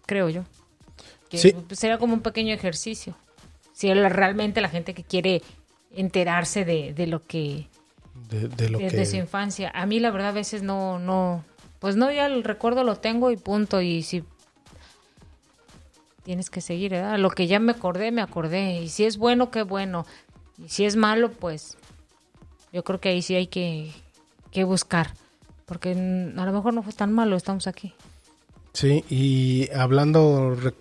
[0.06, 0.44] Creo yo.
[1.30, 1.54] Que Sí.
[1.54, 3.16] pues, sería como un pequeño ejercicio.
[3.72, 5.42] Si es realmente la gente que quiere
[5.90, 7.66] enterarse de, de lo que
[8.30, 9.06] De, de lo desde que...
[9.08, 9.72] su infancia.
[9.74, 11.44] A mí la verdad a veces no, no,
[11.84, 13.82] pues no, ya el recuerdo lo tengo y punto.
[13.82, 14.24] Y si
[16.24, 17.20] tienes que seguir, ¿verdad?
[17.20, 18.80] Lo que ya me acordé, me acordé.
[18.82, 20.06] Y si es bueno, qué bueno.
[20.58, 21.76] Y si es malo, pues
[22.72, 23.92] yo creo que ahí sí hay que,
[24.52, 25.14] que buscar.
[25.66, 27.94] Porque a lo mejor no fue tan malo, estamos aquí.
[28.72, 30.74] Sí, y hablando, re-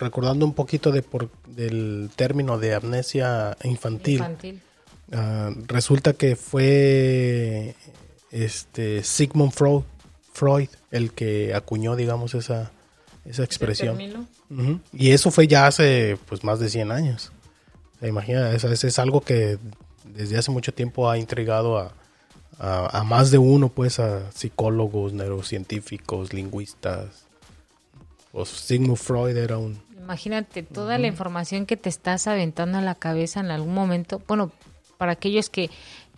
[0.00, 4.60] recordando un poquito de por, del término de amnesia infantil, Infantil.
[5.12, 7.76] ah, resulta que fue
[8.32, 9.82] este Sigmund Freud,
[10.40, 12.70] Freud el que acuñó, digamos, esa,
[13.24, 13.96] esa expresión.
[14.92, 17.30] Y eso fue ya hace pues más de 100 años.
[18.02, 19.58] Imagina, eso es, es algo que
[20.04, 21.92] desde hace mucho tiempo ha intrigado a,
[22.58, 27.26] a- a más de uno, pues a psicólogos, neurocientíficos, lingüistas.
[28.32, 29.78] Pues Sigmund Freud era un...
[29.98, 34.20] Imagínate toda la información que te estás aventando a la cabeza en algún momento.
[34.26, 34.50] Bueno,
[34.98, 35.70] para aquellos que,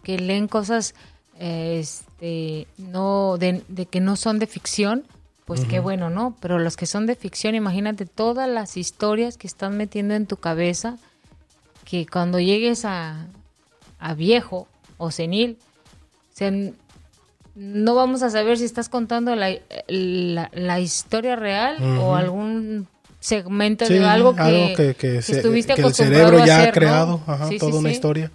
[0.03, 0.95] que leen cosas
[1.43, 5.05] este, no de, de que no son de ficción,
[5.45, 6.37] pues qué bueno, ¿no?
[6.41, 10.37] Pero los que son de ficción, imagínate todas las historias que están metiendo en tu
[10.37, 10.99] cabeza,
[11.85, 13.27] que cuando llegues a,
[13.99, 15.59] a viejo o senil,
[17.55, 19.51] no vamos a saber si estás contando la,
[19.89, 22.87] la, la historia real o algún
[23.21, 26.47] segmento Sí, de algo que, que, que que se- estuviste que el acostumbrado cerebro a
[26.47, 26.73] ya hacer, ha ¿no?
[26.73, 28.31] creado ajá, Sí, sí, toda una historia.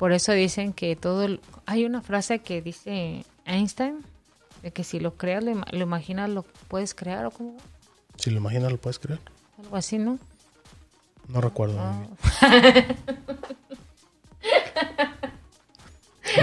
[0.00, 1.28] Por eso dicen que todo...
[1.66, 4.02] Hay una frase que dice Einstein,
[4.62, 7.56] de que si lo creas, lo, ima- lo imaginas, lo puedes crear o como
[8.16, 9.20] Si lo imaginas, lo puedes creer.
[9.62, 10.18] algo así, ¿no?
[11.28, 11.78] No recuerdo.
[11.78, 12.02] Ah.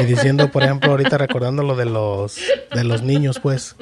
[0.02, 2.39] Y diciendo, por ejemplo, ahorita recordando lo de los
[2.74, 3.76] de los niños, pues.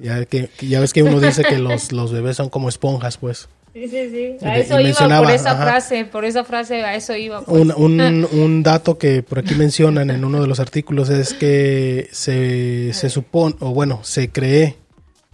[0.00, 3.18] Ya que que ya ves que uno dice que los, los bebés son como esponjas,
[3.18, 3.48] pues.
[3.72, 4.44] Sí, sí, sí.
[4.46, 5.62] A eso iba por esa ajá.
[5.62, 7.42] frase, por esa frase, a eso iba.
[7.42, 7.60] pues.
[7.60, 12.08] Un, un, un dato que por aquí mencionan en uno de los artículos es que
[12.12, 14.76] se, se supone, o bueno, se cree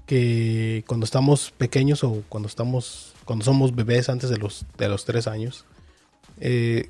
[0.07, 5.05] que cuando estamos pequeños o cuando estamos, cuando somos bebés antes de los, de los
[5.05, 5.64] tres años,
[6.40, 6.88] eh,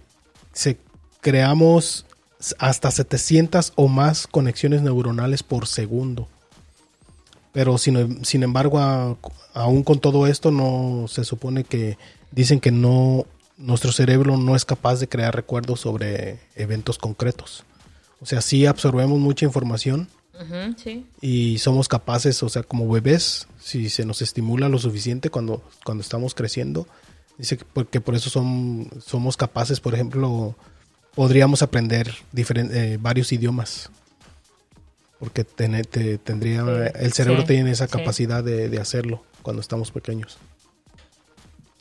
[0.52, 0.78] se
[1.20, 2.06] creamos
[2.58, 6.28] hasta 700 o más conexiones neuronales por segundo.
[7.58, 9.16] Pero sin, sin embargo, a-
[9.52, 11.98] aún con todo esto, no se supone que
[12.30, 17.64] dicen que no nuestro cerebro no es capaz de crear recuerdos sobre eventos concretos.
[18.20, 20.06] O sea, sí absorbemos mucha información
[20.76, 21.04] sí.
[21.20, 26.02] y somos capaces, o sea, como bebés, si se nos estimula lo suficiente cuando, cuando
[26.02, 26.86] estamos creciendo,
[27.38, 30.54] dice que porque por eso son, somos capaces, por ejemplo,
[31.16, 33.90] podríamos aprender eh, varios idiomas.
[35.18, 37.92] Porque tener- te- tendría, Sí, el cerebro sí, tiene esa sí.
[37.98, 40.38] capacidad de, de hacerlo cuando estamos pequeños.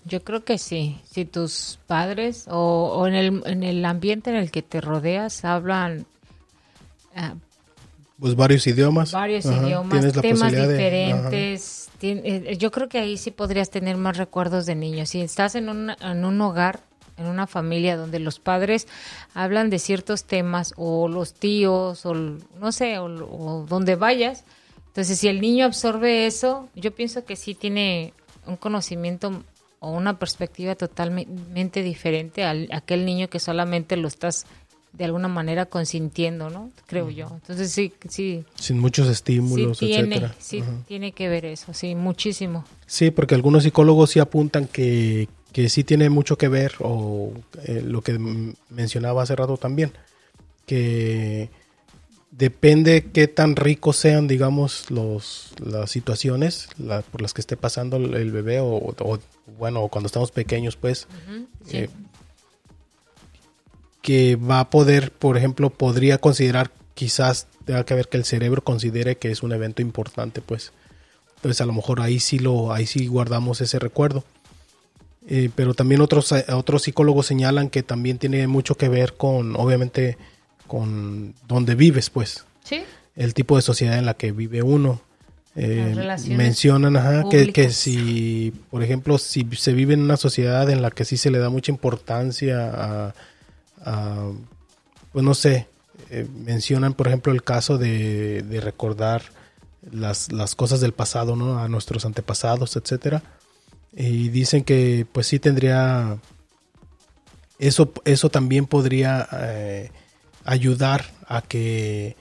[0.06, 1.00] Yo creo que sí.
[1.10, 5.44] Si tus padres o, o en, el, en el ambiente en el que te rodeas
[5.46, 6.06] hablan
[7.16, 7.34] ah,
[8.20, 9.12] Pues varios idiomas.
[9.12, 11.90] varios Ajá, idiomas, temas de- diferentes.
[12.02, 15.10] tien- eh, yo creo que ahí sí podrías tener más recuerdos de niños.
[15.10, 16.80] Si estás en un, en un hogar,
[17.18, 18.88] en una familia donde los padres
[19.34, 24.44] hablan de ciertos temas o los tíos o no sé, o, o donde vayas,
[24.88, 28.14] entonces si el niño absorbe eso, yo pienso que sí tiene
[28.46, 29.44] un conocimiento
[29.80, 34.46] o una perspectiva totalmente diferente al aquel niño que solamente lo estás
[34.94, 36.72] de alguna manera consintiendo, ¿no?
[36.88, 37.30] Creo yo.
[37.32, 40.36] Entonces sí, sí, sin muchos estímulos, sí tiene, etcétera.
[40.40, 40.72] sí Ajá.
[40.88, 42.66] tiene que ver eso, sí, muchísimo.
[42.88, 45.28] Sí, porque algunos psicólogos sí apuntan que,
[45.58, 48.20] que sí tiene mucho que ver, o eh, lo que
[48.70, 49.92] mencionaba hace rato también,
[50.68, 51.50] que
[52.30, 57.98] depende qué tan ricos sean, digamos, los, las situaciones la- por las que esté pasando
[57.98, 59.18] el, el bebé, o, o,
[59.58, 61.08] bueno, cuando estamos pequeños, pues,
[61.66, 61.78] Sí.
[61.78, 61.90] eh,
[64.04, 68.64] que va a poder, por ejemplo, podría considerar, quizás tenga que ver que el cerebro
[68.64, 70.72] considere que es un evento importante, pues.
[71.38, 74.24] Entonces a lo mejor ahí sí lo, ahí sí guardamos ese recuerdo.
[75.30, 79.58] Eh, pero también otros, eh, otros psicólogos señalan que también tiene mucho que ver con,
[79.58, 80.18] obviamente,
[80.68, 82.46] con donde vives, pues.
[82.64, 82.82] Sí.
[83.16, 85.02] El tipo de sociedad en la que vive uno.
[85.60, 85.96] Eh,
[86.30, 90.92] mencionan ajá, que, que si, por ejemplo, si se vive en una sociedad en la
[90.92, 93.16] que sí se le da mucha importancia a,
[93.84, 94.32] a,
[95.12, 95.68] pues no sé,
[96.12, 99.24] eh, mencionan por ejemplo el caso de, de recordar
[99.92, 101.58] las, las cosas del pasado, ¿no?
[101.58, 103.24] A nuestros antepasados, etcétera.
[103.96, 106.18] Y dicen que pues sí tendría,
[107.60, 109.92] eso, eso también podría eh,
[110.46, 112.16] ayudar a que,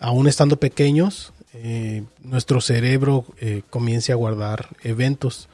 [0.00, 5.48] aún estando pequeños, eh, nuestro cerebro eh, comience a guardar eventos.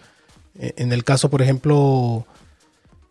[0.58, 2.26] Eh, en el caso, por ejemplo,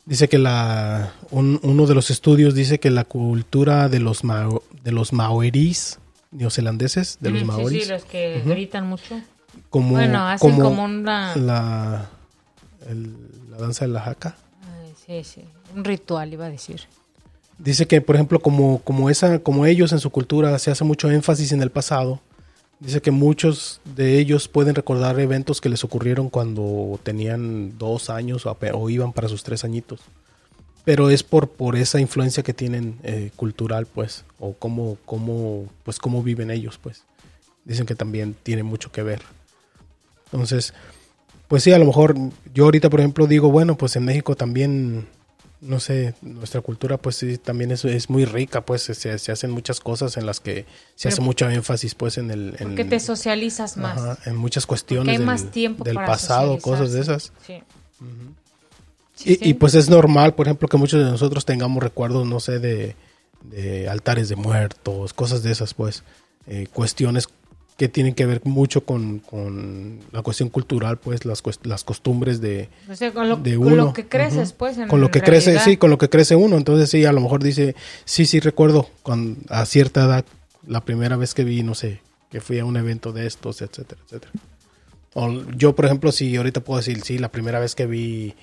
[0.05, 4.61] dice que la un- uno de los estudios dice que la cultura de los mao-
[4.83, 5.99] de los maoríes
[6.31, 9.19] neozelandeses, de los sí, maoríes, sí, los que gritan mucho.
[9.69, 11.35] como bueno, hacen como como una...
[11.35, 12.09] la
[12.87, 13.15] el-
[13.49, 14.35] la danza de la jaca.
[14.83, 15.41] Ay, sí, sí,
[15.75, 16.81] un ritual iba a decir.
[17.57, 21.11] Dice que, por ejemplo, como, como, esa, como ellos en su cultura se hace mucho
[21.11, 22.19] énfasis en el pasado,
[22.79, 28.47] dice que muchos de ellos pueden recordar eventos que les ocurrieron cuando tenían dos años
[28.47, 29.99] o iban para sus tres añitos.
[30.83, 35.99] Pero es por, por esa influencia que tienen eh, cultural, pues, o cómo, cómo, pues,
[35.99, 37.03] cómo viven ellos, pues.
[37.65, 39.21] Dicen que también tiene mucho que ver.
[40.31, 40.73] Entonces,
[41.51, 42.15] pues sí, a lo mejor
[42.53, 45.09] yo ahorita, por ejemplo, digo, bueno, pues en México también,
[45.59, 49.51] no sé, nuestra cultura pues sí, también es, es muy rica, pues se, se hacen
[49.51, 52.55] muchas cosas en las que se Pero- hace mucho énfacis pues en el...
[52.57, 53.99] En, Porque te socializas más.
[53.99, 57.33] ajá, en muchas Porque cuestiones hay del, más tiempo del para pasado, cosas de esas.
[57.45, 57.61] Sí.
[59.25, 62.39] Y, Sí, y, pues es normal, por ejemplo, que muchos de nosotros tengamos recuerdos, no
[62.39, 62.95] sé, de,
[63.43, 66.03] de altares de muertos, cosas de esas, pues,
[66.47, 67.27] eh, cuestiones
[67.81, 72.69] que tienen que ver mucho con, con la cuestión cultural, pues, las, las costumbres de,
[72.87, 73.93] O sea, con lo, de con lo uno.
[73.93, 74.57] que creces, Ujú.
[74.59, 74.77] pues.
[74.77, 76.57] en con lo que crece, sí, con lo que crece uno.
[76.57, 80.25] Entonces sí, a lo mejor dice, sí, sí recuerdo con a cierta edad
[80.67, 83.99] la primera vez que vi, no sé, que fui a un evento de estos, etcétera,
[84.05, 84.31] etcétera.
[85.15, 88.35] O yo, por ejemplo, sí, ahorita puedo decir, sí, la primera vez que vi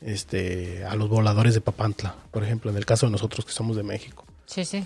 [0.00, 3.76] este a los voladores de Papantla, por ejemplo, en el caso de nosotros que somos
[3.76, 4.24] de México.
[4.46, 4.82] Sí, sí.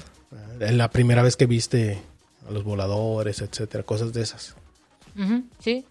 [0.61, 2.03] Eh, La primera vez que viste
[2.51, 4.55] los voladores, etcétera, cosas de esas.
[5.19, 5.85] Ujú, Sí.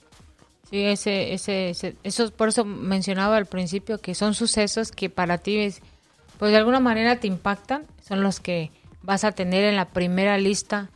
[0.69, 5.39] Sí, ese, ese, ese- eso, por eso mencionaba al principio que son sucesos que para
[5.39, 5.81] ti, es,
[6.37, 8.69] pues de alguna manera te impactan, son los que
[9.01, 10.91] vas a tener en la primera lista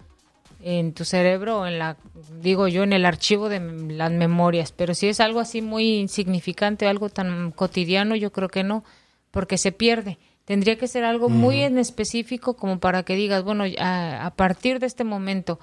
[0.62, 1.98] en tu cerebro en la,
[2.40, 3.60] digo yo, en el archivo de
[3.94, 4.72] las memorias.
[4.72, 8.84] Pero si es algo así muy insignificante, algo tan cotidiano, yo creo que no,
[9.32, 10.20] porque se pierde.
[10.46, 14.80] Tendría que ser algo muy en específico como para que digas, bueno, a, a partir
[14.80, 15.60] de este momento,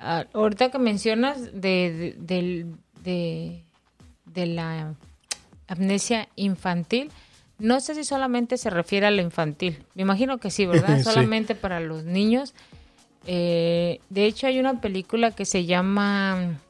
[0.00, 3.64] Ah, ahorita que mencionas de, de, del- de-
[4.26, 4.94] de la
[5.66, 7.10] amnesia infantil,
[7.58, 9.84] no sé si solamente se refiere a la infantil.
[9.96, 10.96] Me imagino que sí, ¿verdad?
[10.98, 11.02] Sí.
[11.02, 12.54] Solamente para los niños.
[13.26, 16.60] Eh, de hecho, hay una película que se llama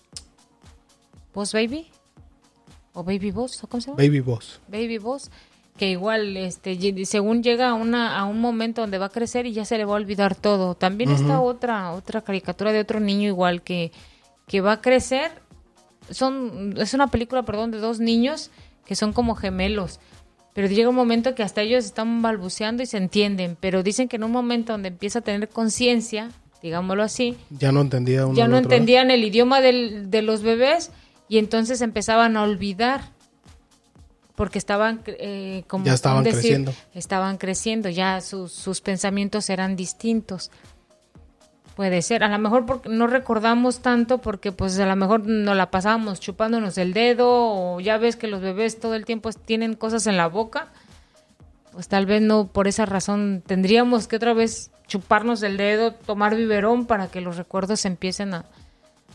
[1.35, 1.87] Boss Baby
[2.95, 4.03] o Baby Boss, ¿o ¿cómo se llama?
[4.03, 4.59] Baby Boss.
[4.69, 5.31] Baby Boss,
[5.79, 9.53] que igual, este, según llega a, una, a un momento donde va a crecer y
[9.53, 10.75] ya se le va a olvidar todo.
[10.75, 13.91] También está otra, otra caricatura de otro niño igual que,
[14.47, 15.31] que va a crecer.
[16.11, 18.51] Son, es una película, perdón, de dos niños
[18.85, 20.01] que son como gemelos.
[20.55, 23.57] Pero llega un momento que hasta ellos están balbuceando y se entienden.
[23.61, 26.31] Pero dicen que en un momento donde empieza a tener conciencia,
[26.63, 30.91] digámoslo así, Ya no entendía uno ya no entendían el idioma del- de los bebés
[31.29, 33.03] y entonces empezaban a olvidar
[34.39, 36.73] porque estaban eh, como Ya estaban decir, creciendo.
[36.95, 40.53] estaban creciendo ya sus, sus pensamientos eran distintos
[41.75, 45.57] puede ser a lo mejor porque no recordamos tanto porque pues a lo mejor nos
[45.57, 49.75] la pasábamos chupándonos el dedo o ya ves que los bebés todo el tiempo tienen
[49.75, 50.69] cosas en la boca
[51.73, 56.35] pues tal vez no por esa razón tendríamos que otra vez chuparnos el dedo, tomar
[56.37, 58.45] biberón para que los recuerdos empiecen a,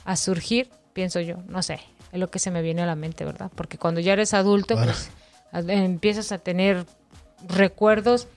[0.05, 1.79] a surgir, pienso yo, no sé,
[2.11, 3.49] es lo que se me viene a la mente, ¿verdad?
[3.55, 5.09] Porque cuando ya eres adulto, pues
[5.53, 6.85] empiezas a tener
[7.47, 8.27] recuerdos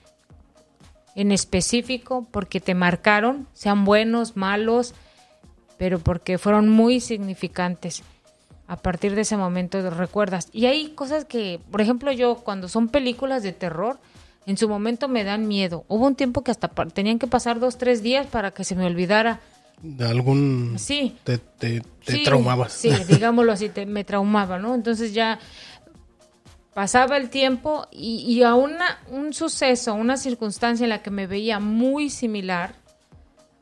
[1.15, 4.93] en específico porque te marcaron, sean buenos, malos,
[5.77, 8.03] pero porque fueron muy significantes.
[8.67, 10.49] A partir de ese momento recuerdas.
[10.51, 13.97] Y hay cosas que, por ejemplo, yo cuando son películas de terror,
[14.45, 15.85] en su momento me dan miedo.
[15.87, 18.85] Hubo un tiempo que hasta tenían que pasar dos, tres días para que se me
[18.85, 19.39] olvidara.
[19.81, 20.75] De algún...
[20.77, 22.73] Sí, Te, te, te Sí, traumabas.
[22.73, 24.75] Sí, digámoslo así, te- me traumaba, ¿no?
[24.75, 25.39] Entonces ya
[26.77, 31.25] pasaba el tiempo y, y a una, un suceso, una circunstancia en la que me
[31.25, 32.75] veía muy similar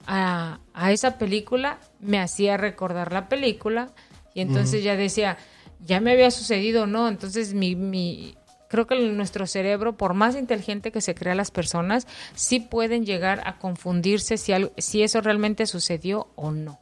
[0.06, 3.88] a, a esa película, me hacía recordar la película
[4.34, 5.38] y entonces ya decía,
[5.80, 7.08] ya me había sucedido, ¿no?
[7.08, 8.36] Entonces mi, mi,
[8.68, 13.42] creo que nuestro cerebro, por más inteligente que se crea las personas, sí pueden llegar
[13.46, 16.80] a confundirse si, algo- si eso realmente sucedió o no.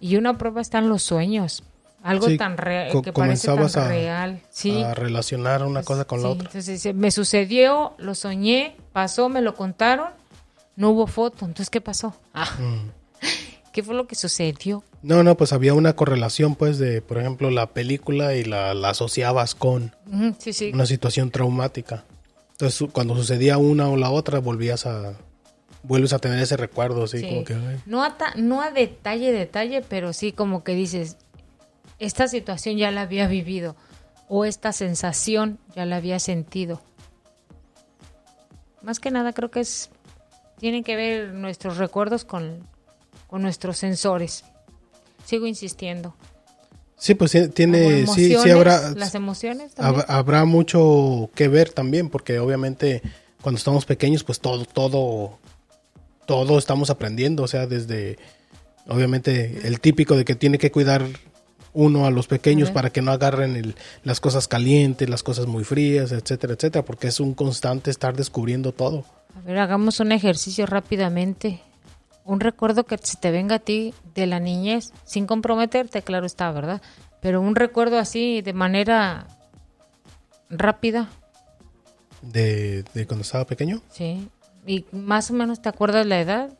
[0.00, 1.62] Y una prueba está en los sueños.
[2.06, 4.40] Algo Sí, tan real, que parece tan comenzabas a- real.
[4.50, 4.82] Sí.
[4.82, 6.46] A relacionar una cosa con la otra.
[6.46, 10.08] Entonces dice, me sucedió, lo soñé, pasó, me lo contaron,
[10.76, 11.44] no hubo foto.
[11.46, 12.14] Entonces, ¿qué pasó?
[12.32, 12.90] Ah, Mm.
[13.72, 14.82] ¿Qué fue lo que sucedió?
[15.02, 18.90] No, no, pues había una correlación, pues, de, por ejemplo, la película y la, la
[18.90, 19.94] asociabas con
[20.72, 22.04] una situación traumática.
[22.52, 25.12] Entonces, cuando sucedía una o la otra, volvías a
[25.82, 27.28] vuelves a tener ese recuerdo, así Sí.
[27.28, 27.54] como que...
[27.54, 27.76] ay.
[27.86, 31.16] No, a ta- no a detalle, detalle, pero sí como que dices,
[31.98, 33.76] esta situación ya la había vivido
[34.28, 36.80] o esta sensación ya la había sentido.
[38.82, 39.90] Más que nada creo que es,
[40.58, 42.60] tienen que ver nuestros recuerdos con,
[43.26, 44.44] con nuestros sensores.
[45.24, 46.14] Sigo insistiendo.
[46.98, 50.02] Sí, pues tiene, sí, sí habrá, Las emociones también.
[50.02, 53.02] hab- habrá mucho que ver también, porque obviamente
[53.42, 55.38] cuando estamos pequeños, pues todo, todo,
[56.26, 58.18] todo estamos aprendiendo, o sea, desde,
[58.88, 61.04] obviamente, el típico de que tiene que cuidar
[61.78, 65.62] uno a los pequeños para que no agarren el- las cosas calientes, las cosas muy
[65.62, 69.04] frías, etcétera, etcétera, porque es un constante estar descubriendo todo.
[69.36, 71.60] A ver, hagamos un ejercicio rápidamente.
[72.24, 76.50] Un recuerdo que se te venga a ti de la niñez, sin comprometerte, claro está,
[76.50, 76.80] ¿verdad?
[77.20, 79.26] Pero un recuerdo así de manera
[80.48, 81.08] rápida,
[82.22, 83.82] De, de cuando estaba pequeño.
[83.92, 84.28] ¿sí?
[84.66, 86.50] Y más o menos te acuerdas la edad.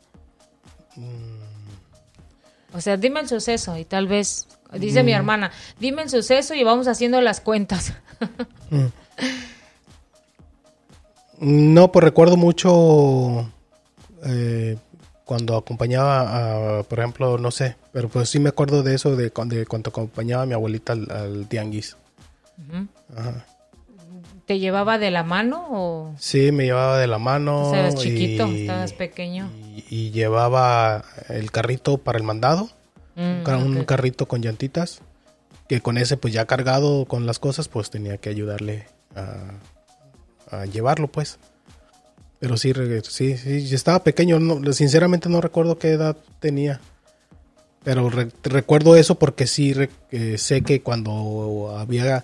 [2.73, 6.63] O sea, dime el suceso y tal vez, dice mi hermana, dime el suceso y
[6.63, 7.93] vamos haciendo las cuentas.
[11.39, 13.47] No, pues recuerdo mucho
[14.25, 14.77] eh,
[15.23, 19.29] cuando acompañaba a, por ejemplo, no sé, pero pues sí me acuerdo de eso, de
[19.29, 21.95] cuando, de cuando acompañaba a mi abuelita al, al tianguis.
[23.15, 23.45] Ajá.
[24.47, 27.65] ¿Te llevaba de la mano o Sí, me llevaba de la mano.
[27.65, 29.51] estabas chiquito, y- estabas pequeño?
[29.75, 32.69] Y, y llevaba el carrito para el mandado,
[33.17, 34.99] un, Mm, un carrito con llantitas,
[35.67, 40.65] que con ese pues ya cargado con las cosas, pues tenía que ayudarle a, a
[40.65, 41.39] llevarlo pues.
[42.39, 42.71] Pero sí,
[43.09, 46.79] sí, sí, yo estaba pequeño, no, sinceramente no recuerdo qué edad tenía.
[47.83, 52.23] Pero re- recuerdo eso porque sí re- eh, sé que cuando había,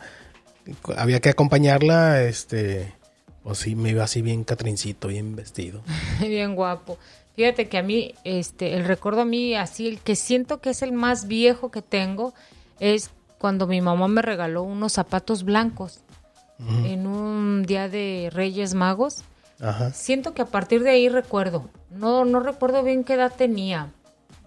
[0.98, 2.94] había que acompañarla, este,
[3.44, 5.82] pues sí me iba así bien catrincito, bien vestido.
[6.20, 6.98] Bien guapo.
[7.36, 10.82] Fíjate que a mí, este, el recuerdo a mí, así, el que siento que es
[10.84, 12.34] el más viejo que tengo,
[12.80, 13.10] es
[13.40, 16.02] cuando mi mamá me regaló unos zapatos blancos
[16.86, 19.24] en un día de Reyes Magos.
[19.60, 19.92] Ajá.
[19.92, 21.70] Siento que a partir de ahí recuerdo.
[21.90, 23.92] No, no recuerdo bien qué edad tenía.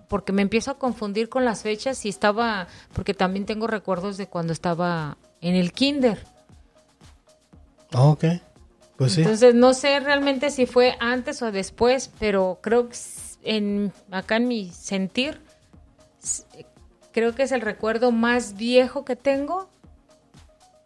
[0.08, 4.28] Porque me empiezo a confundir con las fechas y estaba, porque también tengo recuerdos de
[4.28, 6.24] cuando estaba en el kinder.
[7.92, 8.24] Ah, ok.
[8.96, 9.20] Pues sí.
[9.22, 12.96] Entonces no sé realmente si fue antes o después, pero creo que
[13.42, 15.40] en acá en mi sentir
[17.12, 19.68] creo que es el recuerdo más viejo que tengo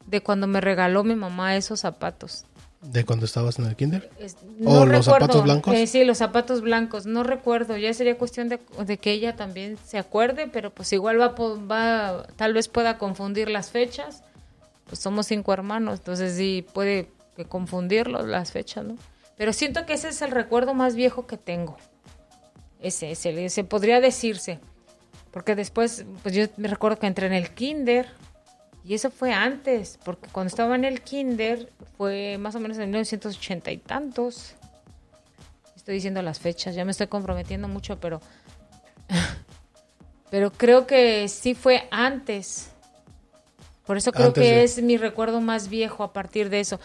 [0.07, 2.45] de cuando me regaló mi mamá esos zapatos.
[2.83, 4.11] ¿De cuando estabas en el kinder?
[4.19, 5.75] Es- ¿O los zapatos blancos?
[5.75, 7.05] Eh, sí, los zapatos blancos.
[7.05, 7.77] No recuerdo.
[7.77, 12.27] Ya sería cuestión de, de que ella también se acuerde, pero pues igual va, va,
[12.37, 14.23] tal vez pueda confundir las fechas.
[14.87, 17.11] Pues somos cinco hermanos, entonces sí puede
[17.43, 18.97] que confundirlos las fechas, ¿no?
[19.37, 21.77] Pero siento que ese es el recuerdo más viejo que tengo.
[22.81, 24.59] Ese, ese, ese podría decirse.
[25.31, 28.09] Porque después, pues yo me recuerdo que entré en el kinder
[28.85, 32.91] y eso fue antes, porque cuando estaba en el kinder fue más o menos en
[32.91, 34.55] 1980 y tantos.
[35.77, 38.21] Estoy diciendo las fechas, ya me estoy comprometiendo mucho, pero
[40.31, 42.71] pero creo que sí fue antes.
[43.87, 46.79] Por eso creo Antes que de- es mi recuerdo más viejo a partir de eso.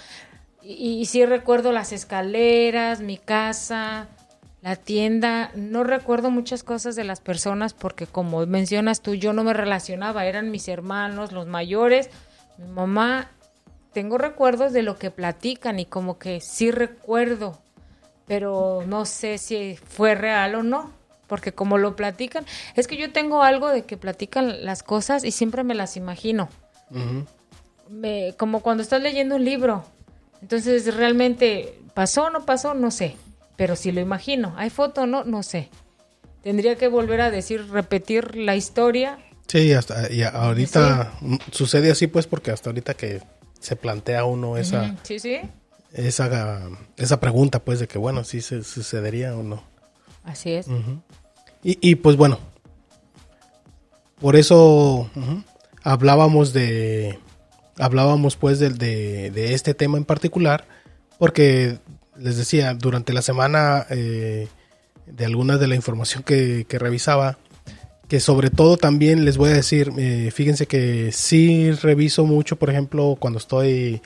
[0.66, 4.08] Y, y sí recuerdo las escaleras, mi casa,
[4.62, 5.52] la tienda.
[5.56, 10.26] No recuerdo muchas cosas de las personas porque como mencionas tú, yo no me relacionaba.
[10.26, 12.10] Eran mis hermanos, los mayores,
[12.58, 13.30] mi mamá.
[13.94, 17.62] Tengo recuerdos de lo que platican y como que sí recuerdo,
[18.28, 20.92] pero no sé si fue real o no.
[21.28, 22.46] Porque como lo platican,
[22.76, 26.50] es que yo tengo algo de que platican las cosas y siempre me las imagino
[27.90, 29.86] me- como cuando estás leyendo un libro.
[30.46, 32.76] Entonces, realmente, ¿pasó o no pasó?
[32.76, 33.16] No sé.
[33.56, 34.54] Pero si lo imagino.
[34.58, 35.24] ¿Hay foto o no?
[35.24, 35.70] No sé.
[36.44, 39.18] Tendría que volver a decir, repetir la historia.
[39.48, 43.24] Sí, hasta y ahorita mm, sucede así pues porque hasta ahorita que
[43.60, 45.40] se plantea uno esa Sí, sí.
[45.94, 46.62] esa
[46.98, 49.64] esa pregunta pues de que bueno, si se sucedería o no.
[50.24, 50.68] Así es.
[51.64, 52.38] Y, y, pues bueno,
[54.22, 55.10] por eso
[55.82, 57.18] hablábamos de
[57.78, 60.66] hablábamos pues de, de este tema en particular
[61.18, 61.80] porque
[62.18, 64.48] les decía durante la semana eh,
[65.06, 67.38] de algunas de la información que, que revisaba
[68.08, 72.70] que sobre todo también les voy a decir eh, fíjense que sí reviso mucho por
[72.70, 74.02] ejemplo cuando estoy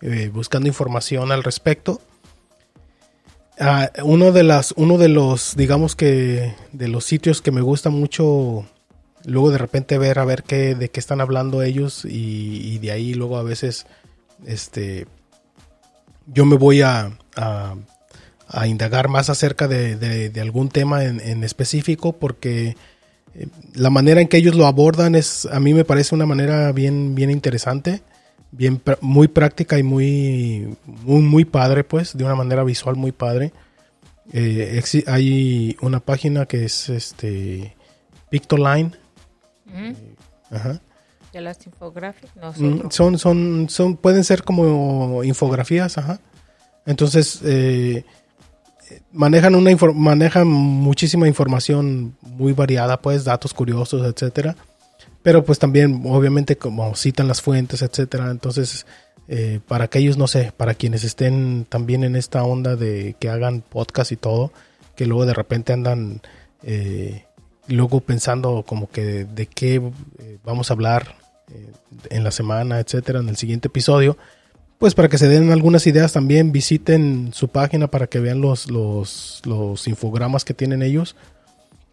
[0.00, 2.00] eh, buscando información al respecto.
[3.58, 7.88] Ah, uno de las uno de los digamos que de los sitios que me gusta
[7.88, 8.66] mucho
[9.24, 13.14] luego de repente ver a ver qué de qué están hablando ellos y, de ahí
[13.14, 13.86] luego a veces
[14.46, 15.06] este
[16.26, 22.12] yo me voy a, a, indagar más acerca de, de- algún tema en, en específico
[22.12, 22.76] porque
[23.34, 26.72] eh, la manera en que ellos lo abordan es a mí me parece una manera
[26.72, 28.02] bien bien interesante
[28.56, 33.52] bien muy práctica y muy muy, padre pues de una manera visual muy padre.
[34.32, 37.74] Eh, hay una página que es este
[38.30, 38.92] Pictoline
[39.74, 40.54] ¿Mm?
[40.54, 40.80] ajá
[41.32, 46.20] De las infographics, no, Mm, son, son, son, pueden ser como infografías, ajá.
[46.86, 48.04] Entonces, eh,
[49.12, 54.54] manejan una manejan muchísima información muy variada, pues, datos curiosos, etcétera.
[55.22, 58.30] Pero pues también, obviamente, como citan las fuentes, etcétera.
[58.30, 58.86] Entonces,
[59.26, 63.62] eh, para aquellos, no sé, para quienes estén también en esta onda de que hagan
[63.62, 64.52] podcast y todo,
[64.94, 66.20] que luego de repente andan
[66.62, 67.23] eh,
[67.68, 69.76] luego pensando como que de, qué
[70.18, 71.16] eh, vamos a hablar
[71.52, 71.70] eh,
[72.10, 74.16] en la semana, etcétera, en el siguiente episodio,
[74.78, 78.70] pues para que se den algunas ideas también visiten su página para que vean los,
[78.70, 81.16] los, los infogramas que tienen ellos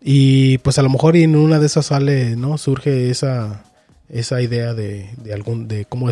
[0.02, 2.58] y pues a lo mejor en una de esas sale, ¿no?
[2.58, 3.64] Surge esa,
[4.10, 6.10] esa idea de, de algún, de cómo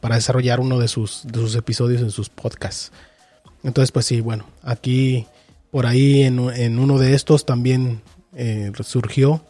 [0.00, 2.92] para desarrollar uno de sus, de sus episodios en sus podcasts.
[3.64, 5.26] Entonces, pues sí, bueno, aquí
[5.70, 8.02] por ahí en, en uno de estos también
[8.34, 9.44] eh, surgió,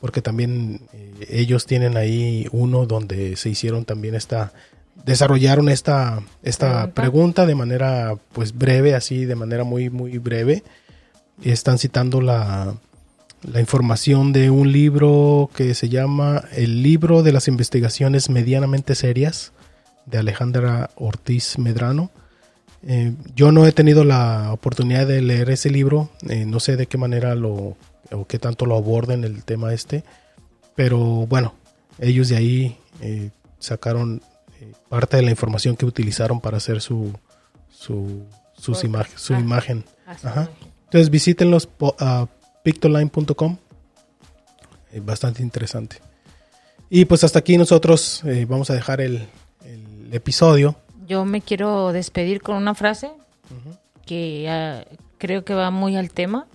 [0.00, 4.52] porque también eh, ellos tienen ahí uno donde se hicieron también esta,
[5.04, 6.94] desarrollaron esta, esta Pregunta.
[6.94, 10.62] pregunta de manera pues breve, así de manera muy, muy breve.
[11.42, 12.74] Y están citando la,
[13.42, 19.52] la información de un libro que se llama El libro de las investigaciones medianamente serias
[20.06, 22.10] de Alejandra Ortiz Medrano.
[22.86, 26.86] Eh, yo no he tenido la oportunidad de leer ese libro, eh, no sé de
[26.86, 27.76] qué manera lo
[28.12, 30.04] o qué tanto lo aborden el tema este,
[30.74, 31.54] pero bueno,
[31.98, 34.22] ellos de ahí eh, sacaron
[34.60, 37.12] eh, parte de la información que utilizaron para hacer su
[37.70, 38.78] su, sus
[39.16, 39.40] su Ah.
[39.40, 39.84] imagen.
[40.06, 40.48] Ajá.
[40.84, 42.26] Entonces visítenlos a
[42.62, 43.56] pictoline.com.
[44.92, 45.96] Eh, bastante interesante.
[46.88, 49.26] Y pues hasta aquí nosotros eh, vamos a dejar el,
[49.64, 50.74] el episodio.
[51.06, 53.10] Yo me quiero despedir con una frase
[54.04, 54.84] que ah,
[55.18, 56.46] creo que va muy al tema.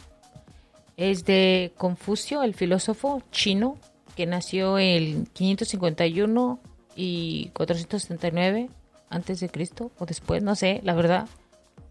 [0.98, 3.78] Es de Confucio, el filósofo chino,
[4.16, 6.60] que nació en 551
[6.96, 8.70] y 479
[9.10, 11.28] antes de Cristo o después, no sé, la verdad,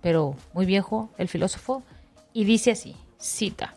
[0.01, 1.83] pero muy viejo el filósofo
[2.33, 3.75] y dice así, cita: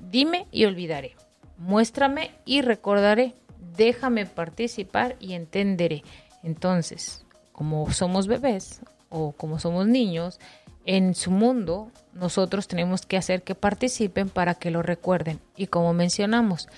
[0.00, 1.16] Dime y olvidaré.
[1.58, 3.34] Muéstrame y recordaré.
[3.76, 6.02] Déjame participar y entenderé.
[6.42, 10.38] Entonces, como somos bebés o como somos niños,
[10.86, 15.40] en su mundo nosotros tenemos que hacer que participen para que lo recuerden.
[15.56, 16.68] Y como mencionamos,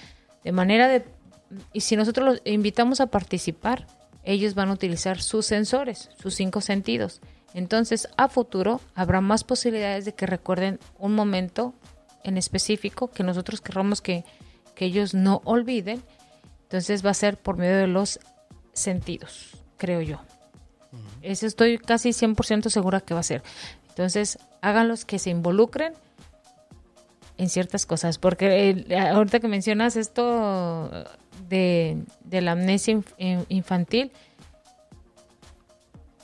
[0.43, 1.05] de manera de...
[1.73, 3.87] Y si nosotros los invitamos a participar,
[4.25, 7.21] ellos van a utilizar sus sensores, sus cinco sentidos.
[7.55, 11.75] Entonces, a futuro habrá más posibilidades de que recuerden un momento
[12.25, 14.25] en específico que nosotros querramos que,
[14.75, 16.03] que ellos no olviden.
[16.65, 18.21] Entonces va a ser por medio de los
[18.73, 20.21] sentidos, creo yo.
[21.23, 23.43] Eso estoy casi 100% segura que va a ser.
[23.99, 25.93] Entonces, háganlos que se involucren
[27.37, 30.89] en ciertas cosas, porque ahorita que mencionas esto
[31.49, 34.13] de, la amnesia inf- in- infantil,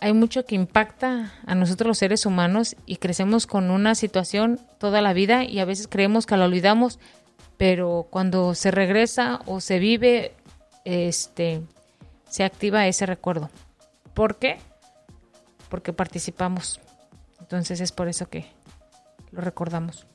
[0.00, 5.02] hay mucho que impacta a nosotros los seres humanos y crecemos con una situación toda
[5.02, 7.00] la vida y a veces creemos que la olvidamos,
[7.56, 10.32] pero cuando se regresa o se vive,
[10.84, 11.60] este,
[12.30, 13.50] se activa ese recuerdo.
[14.14, 14.58] ¿Por qué?
[15.68, 16.78] Porque participamos.
[17.45, 18.47] Entonces es por eso que
[19.30, 20.07] lo recordamos.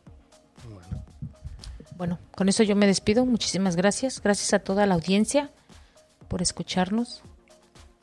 [1.95, 3.23] Bueno, con eso yo me despido.
[3.25, 4.19] Muchísimas gracias.
[4.21, 5.51] Gracias a toda la audiencia
[6.27, 7.21] por escucharnos.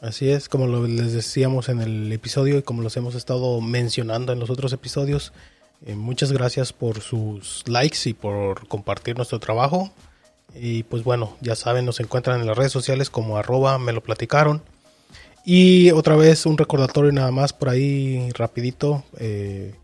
[0.00, 4.32] Así es, como lo- les decíamos en el episodio y como los hemos estado mencionando
[4.32, 5.32] en los otros episodios,
[5.84, 9.90] eh, muchas gracias por sus likes y por compartir nuestro trabajo.
[10.54, 14.02] Y pues bueno, ya saben, nos encuentran en las redes sociales como arroba me lo
[14.02, 14.62] platicaron.
[15.48, 19.76] Y otra vez un recordatorio nada más por ahí rapidito eh,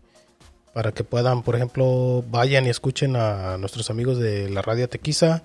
[0.73, 5.41] para que puedan, por ejemplo, vayan y escuchen a nuestros amigos de la radio Tequiza.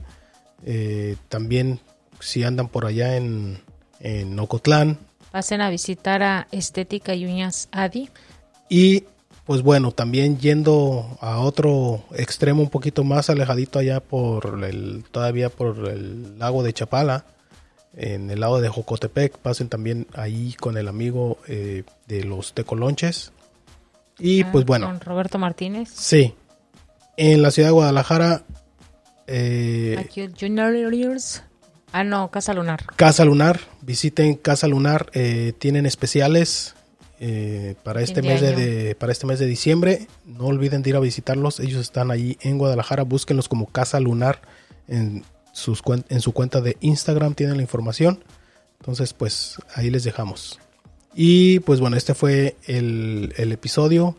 [0.67, 1.79] Eh, también
[2.19, 3.61] si andan por allá en,
[4.01, 4.99] en Ocotlán.
[5.31, 8.11] Pasen a visitar a Estética y Uñas Adi.
[8.69, 9.05] Y
[9.47, 15.49] pues bueno, también yendo a otro extremo un poquito más alejadito allá por el, todavía
[15.49, 17.25] por el lago de Chapala,
[17.99, 23.33] en el lado de Jocotepec, pasen también ahí con el amigo eh, de los Tecolonches.
[24.19, 25.91] Y Ah, pues bueno, Con Roberto Martínez.
[25.93, 26.35] sí,
[27.17, 28.45] en la ciudad de Guadalajara,
[29.27, 31.43] eh, Aquí Juniors.
[31.93, 32.85] Ah, no, Casa Lunar.
[32.97, 36.75] Casa Lunar, visiten Casa Lunar, eh, tienen especiales
[37.21, 40.07] eh, para este mes de, para este mes de diciembre.
[40.25, 41.61] No olviden de ir a visitarlos.
[41.61, 43.03] Ellos están allí en Guadalajara.
[43.05, 44.41] Búsquenlos como Casa Lunar
[44.87, 45.25] en
[45.59, 48.25] sus en su cuenta de Instagram tienen la información.
[48.81, 50.61] Entonces, pues ahí les dejamos.
[51.15, 54.17] Y pues bueno, este fue el, el episodio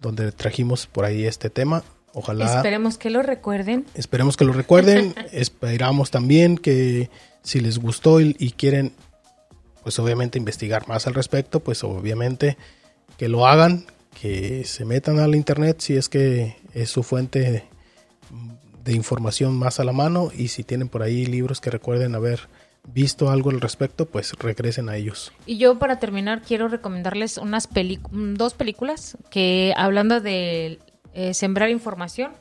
[0.00, 1.84] donde trajimos por ahí este tema.
[2.12, 3.86] Ojalá Esperemos que lo recuerden.
[3.94, 5.14] Esperemos que lo recuerden.
[5.32, 7.08] Esperamos también que
[7.42, 8.92] si les gustó y, y quieren,
[9.82, 12.56] pues obviamente investigar más al respecto, pues obviamente
[13.16, 13.86] que lo hagan,
[14.20, 17.64] que se metan al internet si es que es su fuente
[18.84, 22.48] de información más a la mano y si tienen por ahí libros que recuerden haber
[22.84, 25.32] visto algo al respecto, pues regresen a ellos.
[25.46, 27.68] Y yo para terminar quiero recomendarles unas
[28.10, 30.78] dos películas que hablando de
[31.12, 32.32] eh, sembrar información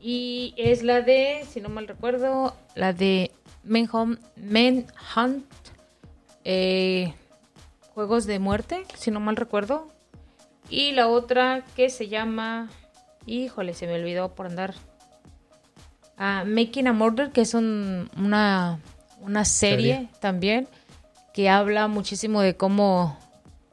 [0.00, 3.32] y es la de, si no mal recuerdo, la de
[3.64, 5.44] Manhunt, Manhunt
[6.44, 7.12] eh,
[7.94, 9.88] Juegos de Muerte, si no mal recuerdo,
[10.70, 12.70] y la otra que se llama,
[13.26, 14.74] híjole, se me olvidó por andar,
[16.18, 18.78] ah, Making a Murder, que es un- una,
[19.20, 20.08] una serie, Serie.
[20.20, 20.68] también
[21.32, 23.16] que habla muchísimo de cómo,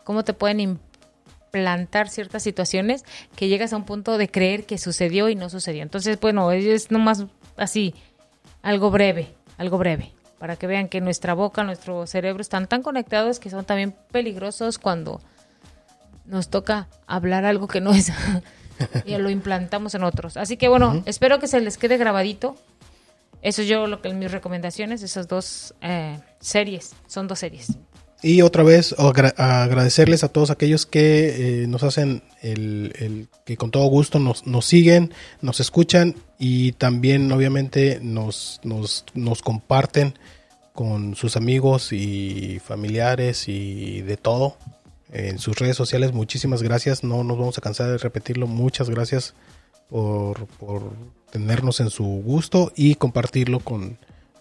[0.03, 3.03] cómo te pueden implantar ciertas situaciones
[3.35, 5.81] que llegas a un punto de creer que sucedió y no sucedió.
[5.83, 7.25] Entonces, bueno, es nomás
[7.57, 7.95] así,
[8.61, 13.39] algo breve, algo breve, para que vean que nuestra boca, nuestro cerebro están tan conectados
[13.39, 15.21] que son también peligrosos cuando
[16.25, 18.11] nos toca hablar algo que no es
[19.05, 20.37] y lo implantamos en otros.
[20.37, 22.55] Así que bueno, espero que se les quede grabadito.
[23.41, 27.73] Eso es yo lo que mis recomendaciones, esas dos eh, series, son dos series.
[28.23, 33.55] Y otra vez agra- agradecerles a todos aquellos que eh, nos hacen el, el- que
[33.55, 40.17] con todo gusto nos, nos siguen, nos escuchan y también obviamente nos, nos, nos comparten
[40.73, 44.57] con sus amigos y familiares y de todo
[45.11, 46.13] en sus redes sociales.
[46.13, 48.47] Muchísimas gracias, no nos vamos a cansar de repetirlo.
[48.47, 49.33] Muchas gracias
[49.89, 50.91] por, por
[51.31, 53.97] tenernos en su gusto y compartirlo con,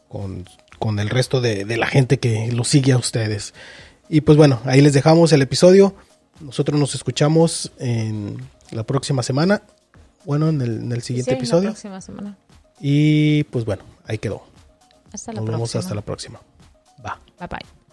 [0.09, 0.47] con,
[0.79, 3.55] con el resto de, de la gente que lo sigue a ustedes.
[4.09, 5.95] Y pues bueno, ahí les dejamos el episodio.
[6.41, 8.37] Nosotros nos escuchamos en
[8.71, 9.63] la próxima semana.
[10.25, 11.71] Bueno, en el, en el siguiente Sí, la episodio.
[11.71, 12.37] próxima semana.
[12.81, 14.43] Y pues bueno, ahí quedó.
[15.13, 15.81] Hasta la Nos vemos próxima.
[15.81, 16.41] hasta la próxima.
[17.05, 17.21] Va.
[17.39, 17.84] Bye bye.